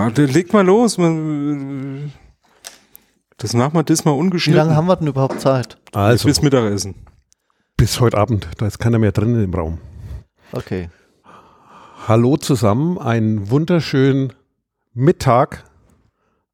Mal, 0.00 0.14
leg 0.14 0.50
mal 0.54 0.64
los. 0.64 0.96
Man, 0.96 2.10
das 3.36 3.52
machen 3.52 3.74
wir 3.74 3.82
diesmal 3.82 4.14
Wie 4.14 4.18
ungeschnitten. 4.20 4.56
lange 4.56 4.74
haben 4.74 4.86
wir 4.86 4.96
denn 4.96 5.08
überhaupt 5.08 5.42
Zeit? 5.42 5.76
Also, 5.92 6.26
Bis 6.26 6.40
Mittagessen. 6.40 6.94
bis 7.76 8.00
heute 8.00 8.16
Abend. 8.16 8.48
Da 8.56 8.66
ist 8.66 8.78
keiner 8.78 8.98
mehr 8.98 9.12
drin 9.12 9.44
im 9.44 9.52
Raum. 9.52 9.76
Okay. 10.52 10.88
Hallo 12.08 12.38
zusammen, 12.38 12.96
einen 12.98 13.50
wunderschönen 13.50 14.32
Mittag. 14.94 15.64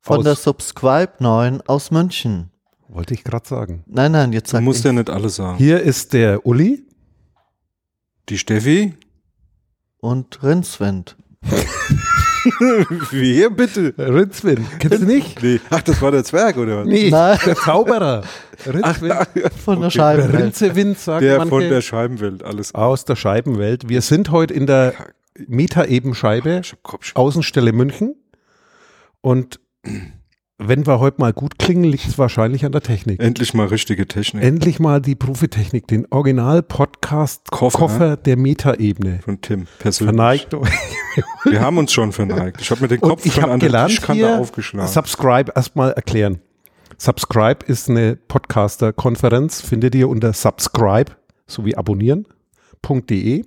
Von 0.01 0.24
der 0.24 0.34
Subscribe 0.34 1.12
9 1.20 1.60
aus 1.68 1.92
München. 1.92 2.51
Wollte 2.88 3.15
ich 3.15 3.23
gerade 3.23 3.46
sagen. 3.46 3.84
Nein, 3.87 4.10
nein, 4.10 4.32
jetzt 4.32 4.48
Du 4.48 4.56
sag 4.56 4.65
musst 4.65 4.80
ich. 4.80 4.87
ja 4.87 4.92
nicht 4.92 5.09
alles 5.09 5.37
sagen. 5.37 5.56
Hier 5.56 5.80
ist 5.82 6.15
der 6.15 6.45
Uli. 6.46 6.84
Die 8.28 8.38
Steffi? 8.38 8.95
Und 9.98 10.42
Rindswind. 10.42 11.16
Wer 13.10 13.50
bitte? 13.50 13.95
Rinswin. 13.98 14.66
Kennst 14.78 15.02
du 15.02 15.06
nicht? 15.06 15.42
Nee. 15.42 15.60
Ach, 15.70 15.82
das 15.82 16.00
war 16.02 16.10
der 16.10 16.24
Zwerg, 16.24 16.56
oder 16.56 16.78
was? 16.80 16.87
Nee, 16.87 17.10
Nein. 17.10 17.38
der 17.45 17.56
Zauberer. 17.56 18.23
Ach, 18.23 18.66
Rinswin. 18.74 19.12
ach, 19.12 19.27
ja. 19.34 19.50
Von 19.64 19.80
der 19.80 19.88
Okay. 19.88 19.98
Scheibenwelt. 19.98 20.42
Rinzewind 20.45 20.98
sagt 20.98 21.23
Der 21.23 21.38
manche. 21.38 21.51
von 21.51 21.60
der 21.68 21.80
Scheibenwelt, 21.80 22.42
alles. 22.42 22.74
aus 22.74 23.04
der 23.04 23.16
Scheibenwelt. 23.16 23.88
Wir 23.88 24.01
sind 24.02 24.30
heute 24.30 24.54
in 24.54 24.66
der 24.66 24.95
Meta-Ebenscheibe, 25.46 26.62
Kopfschmerzen. 26.82 27.16
Außenstelle 27.16 27.73
München. 27.73 28.14
Und 29.20 29.60
wenn 30.59 30.87
wir 30.87 31.01
heute 31.01 31.21
mal 31.21 31.32
gut 31.35 31.59
klingen, 31.59 31.85
liegt 31.85 32.07
es 32.07 32.18
wahrscheinlich 32.18 32.65
an 32.65 32.73
der 32.73 32.80
Technik. 32.80 33.23
Endlich 33.23 33.52
mal 33.52 33.66
richtige 33.66 34.07
Technik. 34.09 34.43
Endlich 34.43 34.80
mal 34.80 35.01
die 35.02 35.15
Profitechnik, 35.15 35.87
den 35.87 36.07
Original-Podcast-Koffer 36.10 37.79
Koffer. 37.79 38.16
der 38.16 38.37
Meta-Ebene. 38.38 39.21
von 39.23 39.40
Tim, 39.43 39.66
persönlich. 39.79 40.15
Verneigt 40.16 40.54
euch. 40.54 40.71
Wir 41.45 41.60
haben 41.60 41.76
uns 41.79 41.93
schon 41.93 42.13
verneigt. 42.13 42.60
Ich 42.63 42.71
habe 42.71 42.80
mir 42.82 42.88
den 42.88 43.01
Kopf 43.01 43.24
Und 43.24 43.26
ich 43.26 43.35
schon 43.35 43.51
an 43.51 43.60
der 43.60 43.87
Tischkante 43.87 44.38
aufgeschlagen. 44.38 44.88
Subscribe 44.90 45.52
erstmal 45.54 45.93
erklären. 45.93 46.40
Subscribe 46.98 47.65
ist 47.66 47.91
eine 47.91 48.16
Podcaster-Konferenz, 48.16 49.60
findet 49.60 49.95
ihr 49.95 50.09
unter 50.09 50.32
subscribe 50.32 51.13
sowie 51.46 51.74
abonnieren.de. 51.76 53.45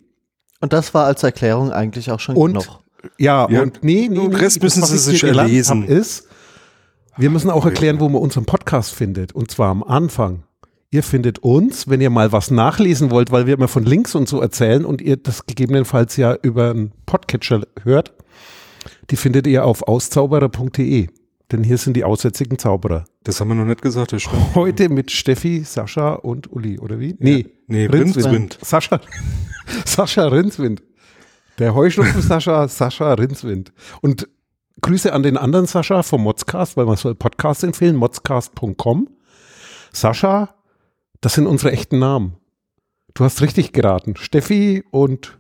Und 0.62 0.73
das 0.73 0.94
war 0.94 1.06
als 1.06 1.23
Erklärung 1.23 1.72
eigentlich 1.72 2.12
auch 2.12 2.20
schon 2.20 2.36
Und 2.36 2.52
genug. 2.54 2.66
Ja, 3.18 3.50
Ja, 3.50 3.62
und 3.62 3.84
nee, 3.84 4.08
nee, 4.10 4.16
den 4.16 4.30
nee, 4.30 4.36
Rest 4.36 4.58
das, 4.58 4.64
müssen 4.64 4.82
was 4.84 4.90
Sie 4.92 4.98
sich 5.00 5.23
erlesen. 5.23 5.84
hab, 5.84 5.90
ist, 5.90 6.28
wir 7.20 7.30
müssen 7.30 7.50
auch 7.50 7.66
erklären, 7.66 8.00
wo 8.00 8.08
man 8.09 8.22
unseren 8.22 8.45
Podcast 8.45 8.94
findet. 8.94 9.34
Und 9.34 9.52
zwar 9.52 9.70
am 9.70 9.84
Anfang. 9.84 10.44
Ihr 10.92 11.03
findet 11.03 11.39
uns, 11.39 11.88
wenn 11.88 12.02
ihr 12.02 12.09
mal 12.09 12.31
was 12.31 12.50
nachlesen 12.50 13.11
wollt, 13.11 13.31
weil 13.31 13.45
wir 13.45 13.53
immer 13.53 13.67
von 13.67 13.84
Links 13.84 14.16
und 14.16 14.28
so 14.28 14.42
erzählen 14.42 14.86
und 14.86 15.02
ihr 15.02 15.17
das 15.17 15.45
gegebenenfalls 15.45 16.17
ja 16.17 16.36
über 16.42 16.72
einen 16.72 16.94
Podcatcher 17.06 17.61
hört, 17.84 18.14
die 19.11 19.16
findet 19.16 19.45
ihr 19.45 19.66
auf 19.66 19.88
auszauberer.de. 19.88 21.08
Denn 21.52 21.64
hier 21.64 21.78
sind 21.78 21.95
die 21.95 22.03
aussätzigen 22.03 22.58
Zauberer. 22.58 23.06
das 23.23 23.39
haben 23.39 23.50
wir 23.50 23.56
noch 23.56 23.66
nicht 23.66 23.81
gesagt, 23.81 24.14
das 24.14 24.22
stimmt. 24.23 24.56
Heute 24.56 24.88
mit 24.89 25.11
Steffi, 25.11 25.64
Sascha 25.64 26.14
und 26.14 26.52
Uli, 26.52 26.80
oder 26.80 27.00
wie? 27.00 27.16
Nee, 27.20 27.48
Nee, 27.67 27.86
Rindswind. 27.86 28.26
Rindswind. 28.26 28.59
Sascha, 28.64 29.00
Sascha 29.86 30.28
Rindswind. 30.28 30.81
Der 31.59 31.76
Heuschnupfen 31.76 32.22
Sascha, 32.22 32.67
Sascha 32.67 33.14
Rindswind. 33.14 33.73
Und 34.02 34.28
Grüße 34.82 35.12
an 35.14 35.24
den 35.24 35.38
anderen 35.38 35.66
Sascha 35.66 36.04
vom 36.04 36.24
Modscast, 36.24 36.78
weil 36.78 36.86
man 36.86 36.96
soll 36.98 37.16
Podcast 37.16 37.64
empfehlen, 37.64 37.96
modscast.com. 37.96 39.10
Sascha, 39.92 40.56
das 41.22 41.34
sind 41.34 41.48
unsere 41.48 41.72
echten 41.72 42.00
Namen. 42.00 42.36
Du 43.14 43.23
hast 43.26 43.42
richtig 43.42 43.73
geraten. 43.73 44.16
Steffi 44.16 44.84
und 44.92 45.38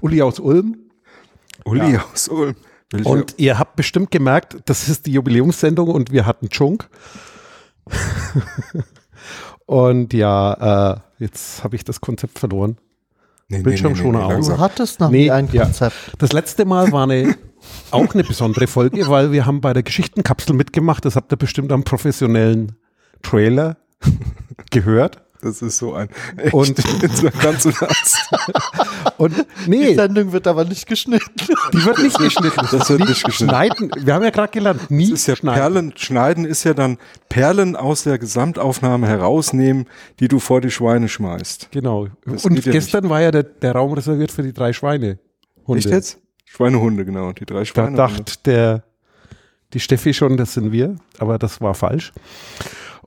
Uli 0.00 0.20
aus 0.22 0.38
Ulm. 0.40 0.90
Uli 1.64 1.98
aus 2.12 2.28
Ulm. 2.28 2.56
Welcher- 2.90 3.08
Und 3.10 3.34
ihr 3.38 3.58
habt 3.58 3.76
bestimmt 3.76 4.10
gemerkt, 4.10 4.56
das 4.66 4.88
ist 4.88 5.06
die 5.06 5.12
Jubiläumssendung 5.12 5.88
und 5.88 6.12
wir 6.12 6.26
hatten 6.26 6.48
Chunk. 6.50 6.88
und 9.66 10.12
ja, 10.12 10.92
äh, 10.94 11.00
jetzt 11.18 11.64
habe 11.64 11.76
ich 11.76 11.84
das 11.84 12.00
Konzept 12.00 12.38
verloren. 12.38 12.76
nee, 13.48 13.62
Bildschirmschoner 13.62 14.20
aus. 14.26 14.28
Du 14.28 14.32
langsam. 14.34 14.58
hattest 14.60 15.00
noch 15.00 15.10
Nee, 15.10 15.24
nie 15.24 15.30
ein 15.30 15.48
ja. 15.52 15.64
Konzept. 15.64 15.94
Das 16.18 16.32
letzte 16.32 16.64
Mal 16.64 16.92
war 16.92 17.04
eine, 17.04 17.36
auch 17.90 18.14
eine 18.14 18.24
besondere 18.24 18.66
Folge, 18.66 19.06
weil 19.08 19.32
wir 19.32 19.46
haben 19.46 19.60
bei 19.60 19.72
der 19.72 19.82
Geschichtenkapsel 19.82 20.54
mitgemacht. 20.54 21.04
Das 21.04 21.16
habt 21.16 21.32
ihr 21.32 21.36
bestimmt 21.36 21.72
am 21.72 21.84
professionellen 21.84 22.72
Trailer 23.22 23.76
gehört. 24.70 25.22
Das 25.42 25.60
ist 25.60 25.78
so 25.78 25.92
ein. 25.94 26.08
Echt, 26.36 26.54
Und- 26.54 26.78
jetzt 27.02 27.20
mal 27.22 27.32
ganz. 27.42 27.66
Und 29.16 29.34
Die 29.66 29.70
nee, 29.70 29.94
Sendung 29.94 30.30
wird 30.32 30.46
aber 30.46 30.64
nicht 30.64 30.86
geschnitten. 30.86 31.30
die 31.72 31.84
wird 31.84 31.98
nicht 32.00 32.16
geschnitten. 32.16 32.60
Das 32.70 32.88
wird 32.88 33.00
nicht 33.08 33.24
geschnitten. 33.24 33.50
Schneiden, 33.50 33.90
wir 33.96 34.14
haben 34.14 34.22
ja 34.22 34.30
gerade 34.30 34.52
gelernt, 34.52 34.88
nie 34.90 35.10
Das 35.10 35.20
ist 35.20 35.26
ja 35.26 35.34
schneiden. 35.34 35.60
Perlen, 35.60 35.92
schneiden 35.96 36.44
ist 36.44 36.62
ja 36.62 36.74
dann 36.74 36.96
Perlen 37.28 37.74
aus 37.74 38.04
der 38.04 38.18
Gesamtaufnahme 38.18 39.08
herausnehmen, 39.08 39.86
die 40.20 40.28
du 40.28 40.38
vor 40.38 40.60
die 40.60 40.70
Schweine 40.70 41.08
schmeißt. 41.08 41.70
Genau. 41.72 42.06
Das 42.24 42.44
Und 42.44 42.64
ja 42.64 42.70
gestern 42.72 43.08
war 43.10 43.20
ja 43.20 43.32
der, 43.32 43.42
der 43.42 43.72
Raum 43.72 43.94
reserviert 43.94 44.30
für 44.30 44.44
die 44.44 44.52
drei 44.52 44.72
Schweine. 44.72 45.18
Echt 45.74 45.86
jetzt? 45.90 46.18
Schweinehunde, 46.52 47.06
genau. 47.06 47.32
Die 47.32 47.46
drei 47.46 47.60
Da 47.60 47.64
Schweine. 47.64 47.96
dachte 47.96 48.34
der, 48.44 48.84
die 49.72 49.80
Steffi 49.80 50.12
schon, 50.12 50.36
das 50.36 50.52
sind 50.52 50.70
wir, 50.70 50.96
aber 51.18 51.38
das 51.38 51.62
war 51.62 51.72
falsch. 51.74 52.12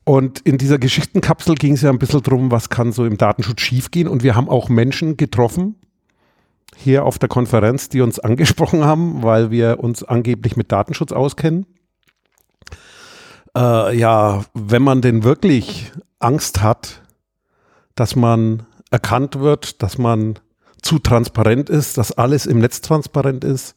Und 0.04 0.40
in 0.40 0.58
dieser 0.58 0.80
Geschichtenkapsel 0.80 1.54
ging 1.54 1.74
es 1.74 1.84
ja 1.84 1.92
ein 1.92 2.00
bisschen 2.00 2.24
drum, 2.24 2.50
was 2.50 2.70
kann 2.70 2.92
so 2.92 3.06
im 3.06 3.18
Datenschutz 3.18 3.62
schiefgehen. 3.62 4.08
Und 4.08 4.24
wir 4.24 4.36
haben 4.36 4.50
auch 4.50 4.68
Menschen 4.68 5.16
getroffen, 5.16 5.76
hier 6.76 7.06
auf 7.06 7.20
der 7.20 7.30
Konferenz, 7.30 7.88
die 7.88 8.02
uns 8.02 8.18
angesprochen 8.30 8.84
haben, 8.84 9.22
weil 9.22 9.52
wir 9.52 9.80
uns 9.80 10.04
angeblich 10.04 10.58
mit 10.58 10.72
Datenschutz 10.72 11.12
auskennen. 11.12 11.68
Äh, 13.56 13.96
ja, 13.96 14.44
wenn 14.56 14.82
man 14.82 15.02
denn 15.04 15.24
wirklich 15.24 15.92
Angst 16.18 16.64
hat, 16.64 17.04
dass 17.94 18.16
man 18.16 18.66
erkannt 18.90 19.40
wird, 19.40 19.84
dass 19.84 20.00
man 20.00 20.40
zu 20.86 21.00
transparent 21.00 21.70
ist, 21.70 21.98
dass 21.98 22.12
alles 22.12 22.46
im 22.46 22.60
Netz 22.60 22.82
transparent 22.82 23.44
ist, 23.44 23.74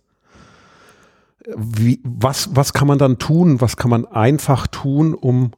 wie, 1.56 2.00
was, 2.04 2.50
was 2.52 2.74
kann 2.74 2.86
man 2.86 2.98
dann 2.98 3.18
tun? 3.18 3.60
Was 3.60 3.76
kann 3.76 3.90
man 3.90 4.04
einfach 4.04 4.66
tun, 4.66 5.14
um 5.14 5.52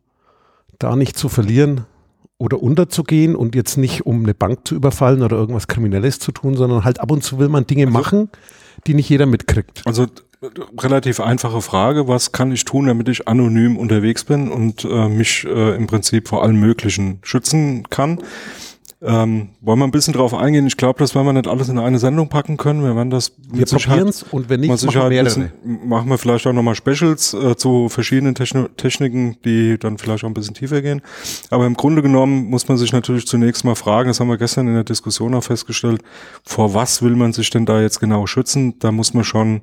da 0.79 0.95
nicht 0.95 1.19
zu 1.19 1.29
verlieren 1.29 1.87
oder 2.39 2.63
unterzugehen 2.63 3.35
und 3.35 3.55
jetzt 3.55 3.77
nicht 3.77 4.07
um 4.07 4.23
eine 4.23 4.33
Bank 4.33 4.61
zu 4.67 4.77
überfallen 4.77 5.23
oder 5.23 5.37
irgendwas 5.37 5.67
Kriminelles 5.67 6.21
zu 6.21 6.31
tun, 6.31 6.55
sondern 6.55 6.85
halt 6.85 7.01
ab 7.01 7.11
und 7.11 7.25
zu 7.25 7.39
will 7.39 7.49
man 7.49 7.67
Dinge 7.67 7.87
machen, 7.87 8.31
die 8.87 8.95
nicht 8.95 9.09
jeder 9.09 9.27
mitkriegt. 9.27 9.83
Also 9.85 10.07
relativ 10.79 11.21
einfache 11.21 11.61
Frage, 11.61 12.09
was 12.09 12.33
kann 12.33 12.53
ich 12.53 12.65
tun, 12.65 12.87
damit 12.87 13.09
ich 13.09 13.29
anonym 13.29 13.77
unterwegs 13.77 14.25
bin 14.25 14.51
und 14.51 14.85
äh, 14.85 15.09
mich 15.09 15.45
äh, 15.45 15.77
im 15.77 15.87
Prinzip 15.87 16.29
vor 16.29 16.43
allem 16.43 16.59
Möglichen 16.61 17.19
schützen 17.23 17.91
kann? 17.91 18.21
Ähm, 19.03 19.49
wollen 19.63 19.79
wir 19.79 19.87
ein 19.87 19.93
bisschen 19.93 20.13
drauf 20.13 20.35
eingehen? 20.35 20.67
Ich 20.67 20.77
glaube, 20.77 20.99
das 20.99 21.15
werden 21.15 21.27
wir 21.27 21.33
nicht 21.33 21.49
alles 21.49 21.71
in 21.71 21.79
eine 21.79 21.99
Sendung 21.99 22.29
packen 22.29 22.59
können. 22.59 22.83
Wir 22.83 22.95
werden 22.95 23.09
das 23.09 23.33
Wir 23.51 23.65
probieren 23.65 24.09
es 24.09 24.25
und 24.25 24.51
wenn 24.51 24.61
nicht, 24.61 24.69
machen 24.69 24.83
wir 24.83 24.91
Sicherheit 24.91 25.09
mehrere. 25.09 25.25
bisschen, 25.25 25.89
machen 25.89 26.11
wir 26.11 26.19
vielleicht 26.19 26.47
auch 26.47 26.53
nochmal 26.53 26.75
Specials 26.75 27.33
äh, 27.33 27.57
zu 27.57 27.89
verschiedenen 27.89 28.35
Techno 28.35 28.69
Techniken, 28.77 29.39
die 29.43 29.79
dann 29.79 29.97
vielleicht 29.97 30.23
auch 30.25 30.29
ein 30.29 30.35
bisschen 30.35 30.53
tiefer 30.53 30.83
gehen. 30.83 31.01
Aber 31.49 31.65
im 31.65 31.75
Grunde 31.75 32.03
genommen 32.03 32.51
muss 32.51 32.69
man 32.69 32.77
sich 32.77 32.93
natürlich 32.93 33.27
zunächst 33.27 33.65
mal 33.65 33.75
fragen, 33.75 34.09
das 34.09 34.21
haben 34.21 34.29
wir 34.29 34.37
gestern 34.37 34.69
in 34.69 34.75
der 34.75 34.85
Diskussion 34.85 35.35
auch 35.35 35.45
festgestellt, 35.45 36.03
vor 36.45 36.75
was 36.75 37.01
will 37.01 37.17
man 37.17 37.33
sich 37.33 37.49
denn 37.49 37.65
da 37.65 37.81
jetzt 37.81 38.01
genau 38.01 38.27
schützen? 38.27 38.79
Da 38.81 38.93
muss 38.93 39.15
man 39.15 39.25
schon, 39.25 39.63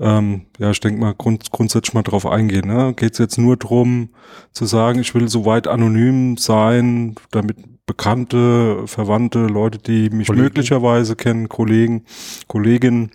ähm, 0.00 0.46
ja, 0.58 0.70
ich 0.70 0.80
denke 0.80 0.98
mal, 0.98 1.12
grund 1.12 1.50
grundsätzlich 1.50 1.92
mal 1.92 2.02
drauf 2.02 2.24
eingehen. 2.24 2.68
Ne? 2.68 2.94
Geht 2.96 3.12
es 3.12 3.18
jetzt 3.18 3.36
nur 3.36 3.58
drum 3.58 4.08
zu 4.52 4.64
sagen, 4.64 5.00
ich 5.00 5.14
will 5.14 5.28
so 5.28 5.44
weit 5.44 5.68
anonym 5.68 6.38
sein, 6.38 7.16
damit 7.32 7.58
Bekannte, 7.86 8.86
Verwandte, 8.86 9.40
Leute, 9.46 9.78
die 9.78 10.08
mich 10.10 10.28
Kollegen. 10.28 10.44
möglicherweise 10.44 11.16
kennen, 11.16 11.48
Kollegen, 11.48 12.04
Kolleginnen, 12.46 13.10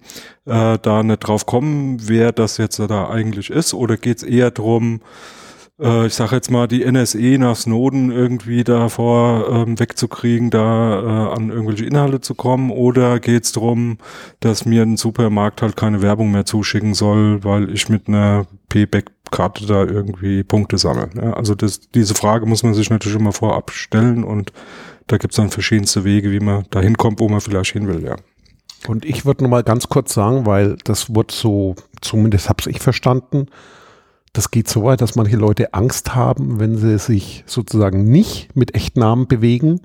äh, 0.45 0.77
da 0.81 1.03
nicht 1.03 1.19
drauf 1.19 1.45
kommen, 1.45 1.97
wer 2.07 2.31
das 2.33 2.57
jetzt 2.57 2.79
da 2.79 3.09
eigentlich 3.09 3.49
ist? 3.49 3.73
Oder 3.73 3.95
geht 3.95 4.17
es 4.17 4.23
eher 4.23 4.51
drum, 4.51 4.99
äh, 5.79 6.07
ich 6.07 6.13
sage 6.13 6.35
jetzt 6.35 6.51
mal, 6.51 6.67
die 6.67 6.83
NSE 6.83 7.37
nach 7.37 7.55
Snowden 7.55 8.11
irgendwie 8.11 8.63
davor 8.63 9.47
ähm, 9.49 9.79
wegzukriegen, 9.79 10.49
da 10.49 11.01
äh, 11.01 11.35
an 11.35 11.49
irgendwelche 11.49 11.85
Inhalte 11.85 12.21
zu 12.21 12.35
kommen? 12.35 12.71
Oder 12.71 13.19
geht 13.19 13.45
es 13.45 13.51
darum, 13.51 13.97
dass 14.39 14.65
mir 14.65 14.83
ein 14.83 14.97
Supermarkt 14.97 15.61
halt 15.61 15.77
keine 15.77 16.01
Werbung 16.01 16.31
mehr 16.31 16.45
zuschicken 16.45 16.93
soll, 16.93 17.43
weil 17.43 17.71
ich 17.71 17.89
mit 17.89 18.07
einer 18.07 18.47
Payback-Karte 19.29 19.65
da 19.65 19.83
irgendwie 19.83 20.43
Punkte 20.43 20.77
sammle? 20.77 21.09
Ne? 21.13 21.35
Also 21.35 21.55
das, 21.55 21.89
diese 21.91 22.15
Frage 22.15 22.45
muss 22.45 22.63
man 22.63 22.73
sich 22.73 22.89
natürlich 22.89 23.19
immer 23.19 23.33
vorab 23.33 23.71
stellen 23.71 24.23
und 24.23 24.51
da 25.07 25.17
gibt 25.17 25.33
es 25.33 25.37
dann 25.37 25.49
verschiedenste 25.49 26.03
Wege, 26.03 26.31
wie 26.31 26.39
man 26.39 26.65
da 26.69 26.81
hinkommt, 26.81 27.19
wo 27.19 27.29
man 27.29 27.41
vielleicht 27.41 27.71
hin 27.71 27.87
will, 27.87 28.03
ja. 28.03 28.15
Und 28.87 29.05
ich 29.05 29.25
würde 29.25 29.43
noch 29.43 29.49
mal 29.49 29.63
ganz 29.63 29.87
kurz 29.87 30.13
sagen, 30.13 30.45
weil 30.45 30.77
das 30.83 31.13
wird 31.13 31.31
so, 31.31 31.75
zumindest 32.01 32.47
habe 32.47 32.69
ich 32.69 32.79
verstanden, 32.79 33.47
das 34.33 34.51
geht 34.51 34.67
so 34.67 34.83
weit, 34.83 35.01
dass 35.01 35.15
manche 35.15 35.35
Leute 35.35 35.73
Angst 35.73 36.13
haben, 36.13 36.59
wenn 36.59 36.77
sie 36.77 36.99
sich 36.99 37.43
sozusagen 37.47 38.03
nicht 38.03 38.55
mit 38.55 38.75
Echtnamen 38.75 39.27
bewegen, 39.27 39.81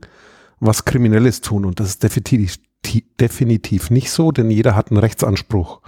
was 0.60 0.84
Kriminelles 0.84 1.40
tun. 1.40 1.64
Und 1.64 1.80
das 1.80 1.88
ist 1.88 2.02
definitiv, 2.02 2.58
definitiv 3.18 3.90
nicht 3.90 4.10
so, 4.10 4.30
denn 4.30 4.50
jeder 4.50 4.76
hat 4.76 4.90
einen 4.90 5.00
Rechtsanspruch 5.00 5.80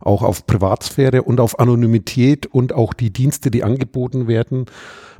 auch 0.00 0.22
auf 0.22 0.46
Privatsphäre 0.46 1.22
und 1.22 1.40
auf 1.40 1.58
Anonymität 1.58 2.46
und 2.46 2.72
auch 2.72 2.94
die 2.94 3.12
Dienste, 3.12 3.50
die 3.50 3.64
angeboten 3.64 4.28
werden, 4.28 4.66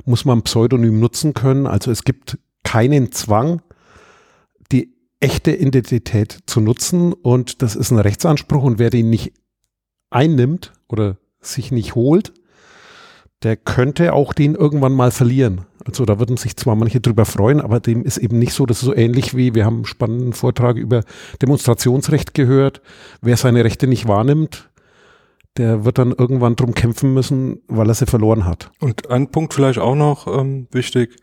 muss 0.05 0.25
man 0.25 0.43
Pseudonym 0.43 0.99
nutzen 0.99 1.33
können. 1.33 1.67
Also 1.67 1.91
es 1.91 2.03
gibt 2.03 2.37
keinen 2.63 3.11
Zwang, 3.11 3.61
die 4.71 4.93
echte 5.19 5.55
Identität 5.55 6.39
zu 6.45 6.61
nutzen 6.61 7.13
und 7.13 7.61
das 7.61 7.75
ist 7.75 7.91
ein 7.91 7.99
Rechtsanspruch 7.99 8.63
und 8.63 8.79
wer 8.79 8.89
den 8.89 9.09
nicht 9.09 9.33
einnimmt 10.09 10.73
oder 10.87 11.17
sich 11.39 11.71
nicht 11.71 11.95
holt, 11.95 12.33
der 13.45 13.57
könnte 13.57 14.13
auch 14.13 14.33
den 14.33 14.55
irgendwann 14.55 14.93
mal 14.93 15.11
verlieren. 15.11 15.61
Also 15.85 16.03
da 16.03 16.17
würden 16.17 16.35
sich 16.35 16.57
zwar 16.57 16.75
manche 16.75 16.99
drüber 16.99 17.25
freuen, 17.25 17.61
aber 17.61 17.79
dem 17.79 18.03
ist 18.03 18.17
eben 18.17 18.39
nicht 18.39 18.53
so, 18.53 18.65
das 18.65 18.77
ist 18.77 18.85
so 18.85 18.95
ähnlich 18.95 19.37
wie, 19.37 19.53
wir 19.53 19.65
haben 19.65 19.75
einen 19.75 19.85
spannenden 19.85 20.33
Vortrag 20.33 20.77
über 20.77 21.03
Demonstrationsrecht 21.43 22.33
gehört. 22.33 22.81
Wer 23.21 23.37
seine 23.37 23.63
Rechte 23.63 23.85
nicht 23.85 24.07
wahrnimmt, 24.07 24.71
der 25.57 25.85
wird 25.85 25.99
dann 25.99 26.11
irgendwann 26.11 26.55
drum 26.55 26.73
kämpfen 26.73 27.13
müssen, 27.13 27.61
weil 27.67 27.87
er 27.87 27.93
sie 27.93 28.07
verloren 28.07 28.45
hat. 28.45 28.71
Und 28.79 29.11
ein 29.11 29.29
Punkt 29.29 29.53
vielleicht 29.53 29.77
auch 29.77 29.95
noch 29.95 30.25
ähm, 30.25 30.67
wichtig, 30.71 31.15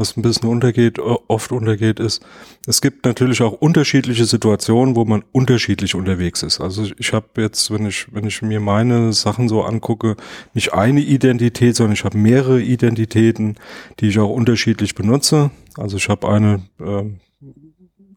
was 0.00 0.16
ein 0.16 0.22
bisschen 0.22 0.48
untergeht, 0.48 0.98
oft 0.98 1.52
untergeht, 1.52 2.00
ist, 2.00 2.24
es 2.66 2.80
gibt 2.80 3.04
natürlich 3.04 3.42
auch 3.42 3.52
unterschiedliche 3.52 4.24
Situationen, 4.24 4.96
wo 4.96 5.04
man 5.04 5.22
unterschiedlich 5.30 5.94
unterwegs 5.94 6.42
ist. 6.42 6.58
Also 6.58 6.86
ich 6.98 7.12
habe 7.12 7.26
jetzt, 7.42 7.70
wenn 7.70 7.84
ich, 7.84 8.06
wenn 8.10 8.26
ich 8.26 8.40
mir 8.40 8.60
meine 8.60 9.12
Sachen 9.12 9.48
so 9.50 9.62
angucke, 9.62 10.16
nicht 10.54 10.72
eine 10.72 11.00
Identität, 11.00 11.76
sondern 11.76 11.92
ich 11.92 12.04
habe 12.04 12.16
mehrere 12.16 12.62
Identitäten, 12.62 13.56
die 14.00 14.08
ich 14.08 14.18
auch 14.18 14.30
unterschiedlich 14.30 14.94
benutze. 14.94 15.50
Also 15.76 15.98
ich 15.98 16.08
habe 16.08 16.28
eine 16.30 16.62
äh, 16.80 17.04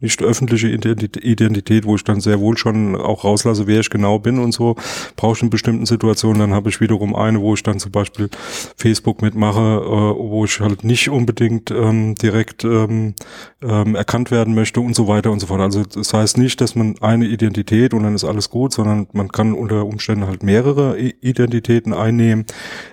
nicht 0.03 0.21
öffentliche 0.21 0.67
Identität, 0.67 1.85
wo 1.85 1.95
ich 1.95 2.03
dann 2.03 2.19
sehr 2.19 2.41
wohl 2.41 2.57
schon 2.57 2.95
auch 2.95 3.23
rauslasse, 3.23 3.67
wer 3.67 3.79
ich 3.79 3.89
genau 3.89 4.19
bin 4.19 4.37
und 4.37 4.51
so, 4.51 4.75
brauche 5.15 5.37
ich 5.37 5.41
in 5.41 5.49
bestimmten 5.49 5.85
Situationen. 5.85 6.39
Dann 6.39 6.53
habe 6.53 6.69
ich 6.69 6.81
wiederum 6.81 7.15
eine, 7.15 7.39
wo 7.39 7.53
ich 7.53 7.63
dann 7.63 7.79
zum 7.79 7.93
Beispiel 7.93 8.29
Facebook 8.75 9.21
mitmache, 9.21 9.59
äh, 9.59 10.19
wo 10.19 10.43
ich 10.43 10.59
halt 10.59 10.83
nicht 10.83 11.09
unbedingt 11.09 11.71
ähm, 11.71 12.15
direkt 12.15 12.65
ähm, 12.65 13.15
ähm, 13.61 13.95
erkannt 13.95 14.29
werden 14.29 14.53
möchte 14.53 14.81
und 14.81 14.93
so 14.93 15.07
weiter 15.07 15.31
und 15.31 15.39
so 15.39 15.47
fort. 15.47 15.61
Also 15.61 15.83
das 15.83 16.13
heißt 16.13 16.37
nicht, 16.37 16.59
dass 16.59 16.75
man 16.75 16.95
eine 16.99 17.25
Identität 17.25 17.93
und 17.93 18.03
dann 18.03 18.13
ist 18.13 18.25
alles 18.25 18.49
gut, 18.49 18.73
sondern 18.73 19.07
man 19.13 19.29
kann 19.29 19.53
unter 19.53 19.85
Umständen 19.85 20.27
halt 20.27 20.43
mehrere 20.43 20.99
Identitäten 20.99 21.93
einnehmen. 21.93 22.45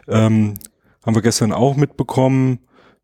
Ähm, 0.06 0.54
haben 1.04 1.14
wir 1.16 1.22
gestern 1.22 1.52
auch 1.52 1.74
mitbekommen 1.74 2.60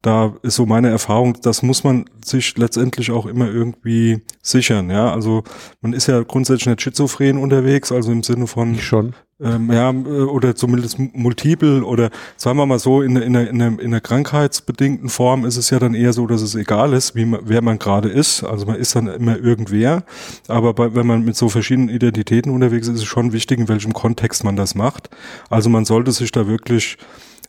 da 0.06 0.32
ist 0.42 0.54
so 0.54 0.66
meine 0.66 0.88
Erfahrung, 0.88 1.36
das 1.42 1.64
muss 1.64 1.82
man 1.82 2.04
sich 2.24 2.56
letztendlich 2.56 3.10
auch 3.10 3.26
immer 3.26 3.50
irgendwie 3.50 4.22
sichern, 4.40 4.88
ja. 4.88 5.12
Also 5.12 5.42
man 5.80 5.94
ist 5.94 6.06
ja 6.06 6.22
grundsätzlich 6.22 6.66
nicht 6.68 6.80
schizophren 6.80 7.38
unterwegs, 7.38 7.90
also 7.90 8.12
im 8.12 8.22
Sinne 8.22 8.46
von 8.46 8.74
ich 8.74 8.84
schon. 8.84 9.14
Ähm, 9.42 9.70
ja, 9.72 9.90
äh, 9.90 9.94
oder 9.94 10.54
zumindest 10.54 10.98
multiple 10.98 11.84
oder 11.84 12.10
sagen 12.36 12.56
wir 12.56 12.66
mal 12.66 12.78
so, 12.78 13.02
in, 13.02 13.16
in, 13.16 13.34
in, 13.34 13.60
in 13.60 13.80
einer 13.80 14.00
krankheitsbedingten 14.00 15.08
Form 15.08 15.44
ist 15.44 15.56
es 15.56 15.70
ja 15.70 15.80
dann 15.80 15.94
eher 15.94 16.12
so, 16.12 16.28
dass 16.28 16.40
es 16.40 16.54
egal 16.54 16.92
ist, 16.92 17.16
wie 17.16 17.24
man, 17.24 17.40
wer 17.42 17.60
man 17.60 17.80
gerade 17.80 18.08
ist. 18.08 18.44
Also 18.44 18.64
man 18.64 18.76
ist 18.76 18.94
dann 18.94 19.08
immer 19.08 19.36
irgendwer. 19.36 20.04
Aber 20.46 20.72
bei, 20.72 20.94
wenn 20.94 21.06
man 21.06 21.24
mit 21.24 21.36
so 21.36 21.48
verschiedenen 21.48 21.88
Identitäten 21.88 22.52
unterwegs 22.52 22.86
ist, 22.86 22.94
ist 22.94 23.00
es 23.00 23.06
schon 23.06 23.32
wichtig, 23.32 23.58
in 23.58 23.68
welchem 23.68 23.92
Kontext 23.92 24.44
man 24.44 24.54
das 24.54 24.76
macht. 24.76 25.10
Also 25.50 25.68
man 25.68 25.84
sollte 25.84 26.12
sich 26.12 26.30
da 26.30 26.46
wirklich 26.46 26.96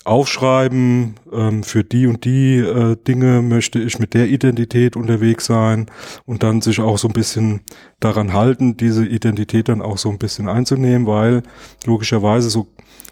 aufschreiben, 0.05 1.15
ähm, 1.31 1.63
für 1.63 1.83
die 1.83 2.07
und 2.07 2.25
die 2.25 2.57
äh, 2.57 2.95
Dinge 3.07 3.41
möchte 3.41 3.79
ich 3.79 3.99
mit 3.99 4.13
der 4.13 4.27
Identität 4.27 4.95
unterwegs 4.95 5.45
sein 5.45 5.87
und 6.25 6.43
dann 6.43 6.61
sich 6.61 6.79
auch 6.79 6.97
so 6.97 7.07
ein 7.07 7.13
bisschen 7.13 7.61
daran 7.99 8.33
halten, 8.33 8.77
diese 8.77 9.05
Identität 9.05 9.69
dann 9.69 9.81
auch 9.81 9.97
so 9.97 10.09
ein 10.09 10.17
bisschen 10.17 10.47
einzunehmen, 10.47 11.07
weil 11.07 11.43
logischerweise 11.85 12.49
so 12.49 12.67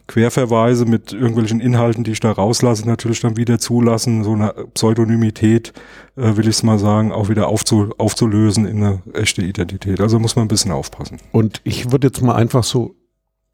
Querverweise 0.07 0.85
mit 0.85 1.13
irgendwelchen 1.13 1.59
Inhalten, 1.59 2.03
die 2.03 2.11
ich 2.11 2.19
da 2.19 2.31
rauslasse, 2.31 2.87
natürlich 2.87 3.21
dann 3.21 3.37
wieder 3.37 3.57
zulassen, 3.57 4.23
so 4.23 4.33
eine 4.33 4.53
Pseudonymität, 4.75 5.73
äh, 6.15 6.37
will 6.37 6.47
ich 6.47 6.57
es 6.57 6.63
mal 6.63 6.77
sagen, 6.77 7.11
auch 7.11 7.27
wieder 7.27 7.47
aufzu 7.47 7.89
aufzulösen 7.97 8.67
in 8.67 8.83
eine 8.83 9.01
echte 9.13 9.41
Identität. 9.41 9.99
Also 9.99 10.19
muss 10.19 10.35
man 10.35 10.45
ein 10.45 10.49
bisschen 10.49 10.71
aufpassen. 10.71 11.17
Und 11.31 11.59
ich 11.63 11.91
würde 11.91 12.07
jetzt 12.07 12.21
mal 12.21 12.35
einfach 12.35 12.63
so 12.63 12.95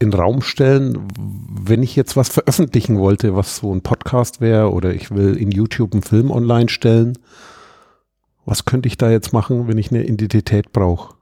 in 0.02 0.12
den 0.12 0.20
Raum 0.20 0.42
stellen, 0.42 1.08
wenn 1.18 1.84
ich 1.84 1.96
jetzt 1.96 2.18
was 2.18 2.30
veröffentlichen 2.30 2.98
wollte, 2.98 3.36
was 3.36 3.58
so 3.58 3.74
ein 3.74 3.82
Podcast 3.82 4.42
wäre 4.42 4.72
oder 4.72 4.94
ich 4.94 5.12
will 5.12 5.36
in 5.38 5.52
YouTube 5.52 5.94
einen 5.94 6.02
Film 6.02 6.32
online 6.32 6.70
stellen, 6.70 7.18
was 8.46 8.66
könnte 8.66 8.88
ich 8.88 8.98
da 8.98 9.12
jetzt 9.12 9.32
machen, 9.32 9.68
wenn 9.68 9.78
ich 9.78 9.92
eine 9.92 10.04
Identität 10.04 10.74
brauche? 10.74 11.16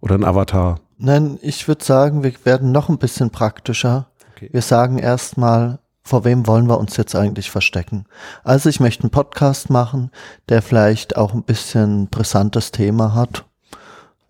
Oder 0.00 0.14
ein 0.14 0.24
Avatar? 0.24 0.80
Nein, 0.96 1.38
ich 1.42 1.68
würde 1.68 1.84
sagen, 1.84 2.22
wir 2.22 2.32
werden 2.44 2.72
noch 2.72 2.88
ein 2.88 2.98
bisschen 2.98 3.30
praktischer. 3.30 4.10
Okay. 4.34 4.48
Wir 4.52 4.62
sagen 4.62 4.98
erstmal, 4.98 5.80
vor 6.02 6.24
wem 6.24 6.46
wollen 6.46 6.66
wir 6.66 6.78
uns 6.78 6.96
jetzt 6.96 7.14
eigentlich 7.14 7.50
verstecken? 7.50 8.06
Also 8.42 8.70
ich 8.70 8.80
möchte 8.80 9.02
einen 9.02 9.10
Podcast 9.10 9.68
machen, 9.68 10.10
der 10.48 10.62
vielleicht 10.62 11.16
auch 11.16 11.34
ein 11.34 11.42
bisschen 11.42 12.08
brisantes 12.08 12.72
Thema 12.72 13.14
hat 13.14 13.44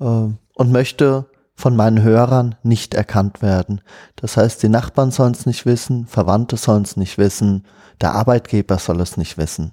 äh, 0.01 0.05
und 0.05 0.73
möchte 0.73 1.27
von 1.59 1.75
meinen 1.75 2.05
Hörern 2.05 2.55
nicht 2.63 2.95
erkannt 2.95 3.43
werden. 3.43 3.81
Das 4.15 4.37
heißt, 4.37 4.63
die 4.63 4.69
Nachbarn 4.69 5.11
sollen 5.11 5.33
es 5.33 5.45
nicht 5.45 5.67
wissen, 5.67 6.07
Verwandte 6.07 6.57
sollen 6.57 6.85
es 6.85 6.97
nicht 6.97 7.19
wissen, 7.19 7.65
der 8.01 8.13
Arbeitgeber 8.13 8.79
soll 8.79 9.01
es 9.01 9.17
nicht 9.17 9.39
wissen. 9.39 9.73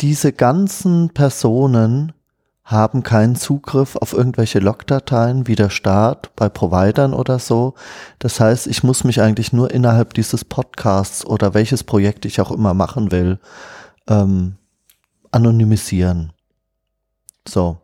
Diese 0.00 0.32
ganzen 0.32 1.10
Personen 1.10 2.14
haben 2.64 3.02
keinen 3.02 3.36
Zugriff 3.36 3.96
auf 3.96 4.14
irgendwelche 4.14 4.60
Logdateien 4.60 5.46
wie 5.46 5.56
der 5.56 5.68
Staat 5.68 6.34
bei 6.36 6.48
Providern 6.48 7.12
oder 7.12 7.38
so. 7.38 7.74
Das 8.18 8.40
heißt, 8.40 8.66
ich 8.66 8.82
muss 8.82 9.04
mich 9.04 9.20
eigentlich 9.20 9.52
nur 9.52 9.70
innerhalb 9.70 10.14
dieses 10.14 10.46
Podcasts 10.46 11.26
oder 11.26 11.52
welches 11.52 11.84
Projekt 11.84 12.24
ich 12.24 12.40
auch 12.40 12.50
immer 12.50 12.72
machen 12.72 13.12
will, 13.12 13.40
ähm, 14.08 14.56
anonymisieren. 15.32 16.32
So. 17.46 17.76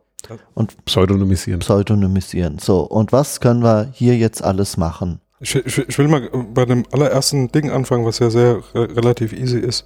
Und 0.53 0.85
pseudonymisieren. 0.85 1.59
Pseudonymisieren. 1.59 2.59
So, 2.59 2.81
und 2.81 3.11
was 3.11 3.39
können 3.39 3.63
wir 3.63 3.89
hier 3.93 4.17
jetzt 4.17 4.43
alles 4.43 4.77
machen? 4.77 5.21
Ich, 5.39 5.55
ich, 5.55 5.77
ich 5.77 5.97
will 5.99 6.07
mal 6.07 6.29
bei 6.53 6.65
dem 6.65 6.83
allerersten 6.91 7.51
Ding 7.51 7.69
anfangen, 7.69 8.05
was 8.05 8.19
ja 8.19 8.29
sehr 8.29 8.61
relativ 8.73 9.33
easy 9.33 9.59
ist. 9.59 9.85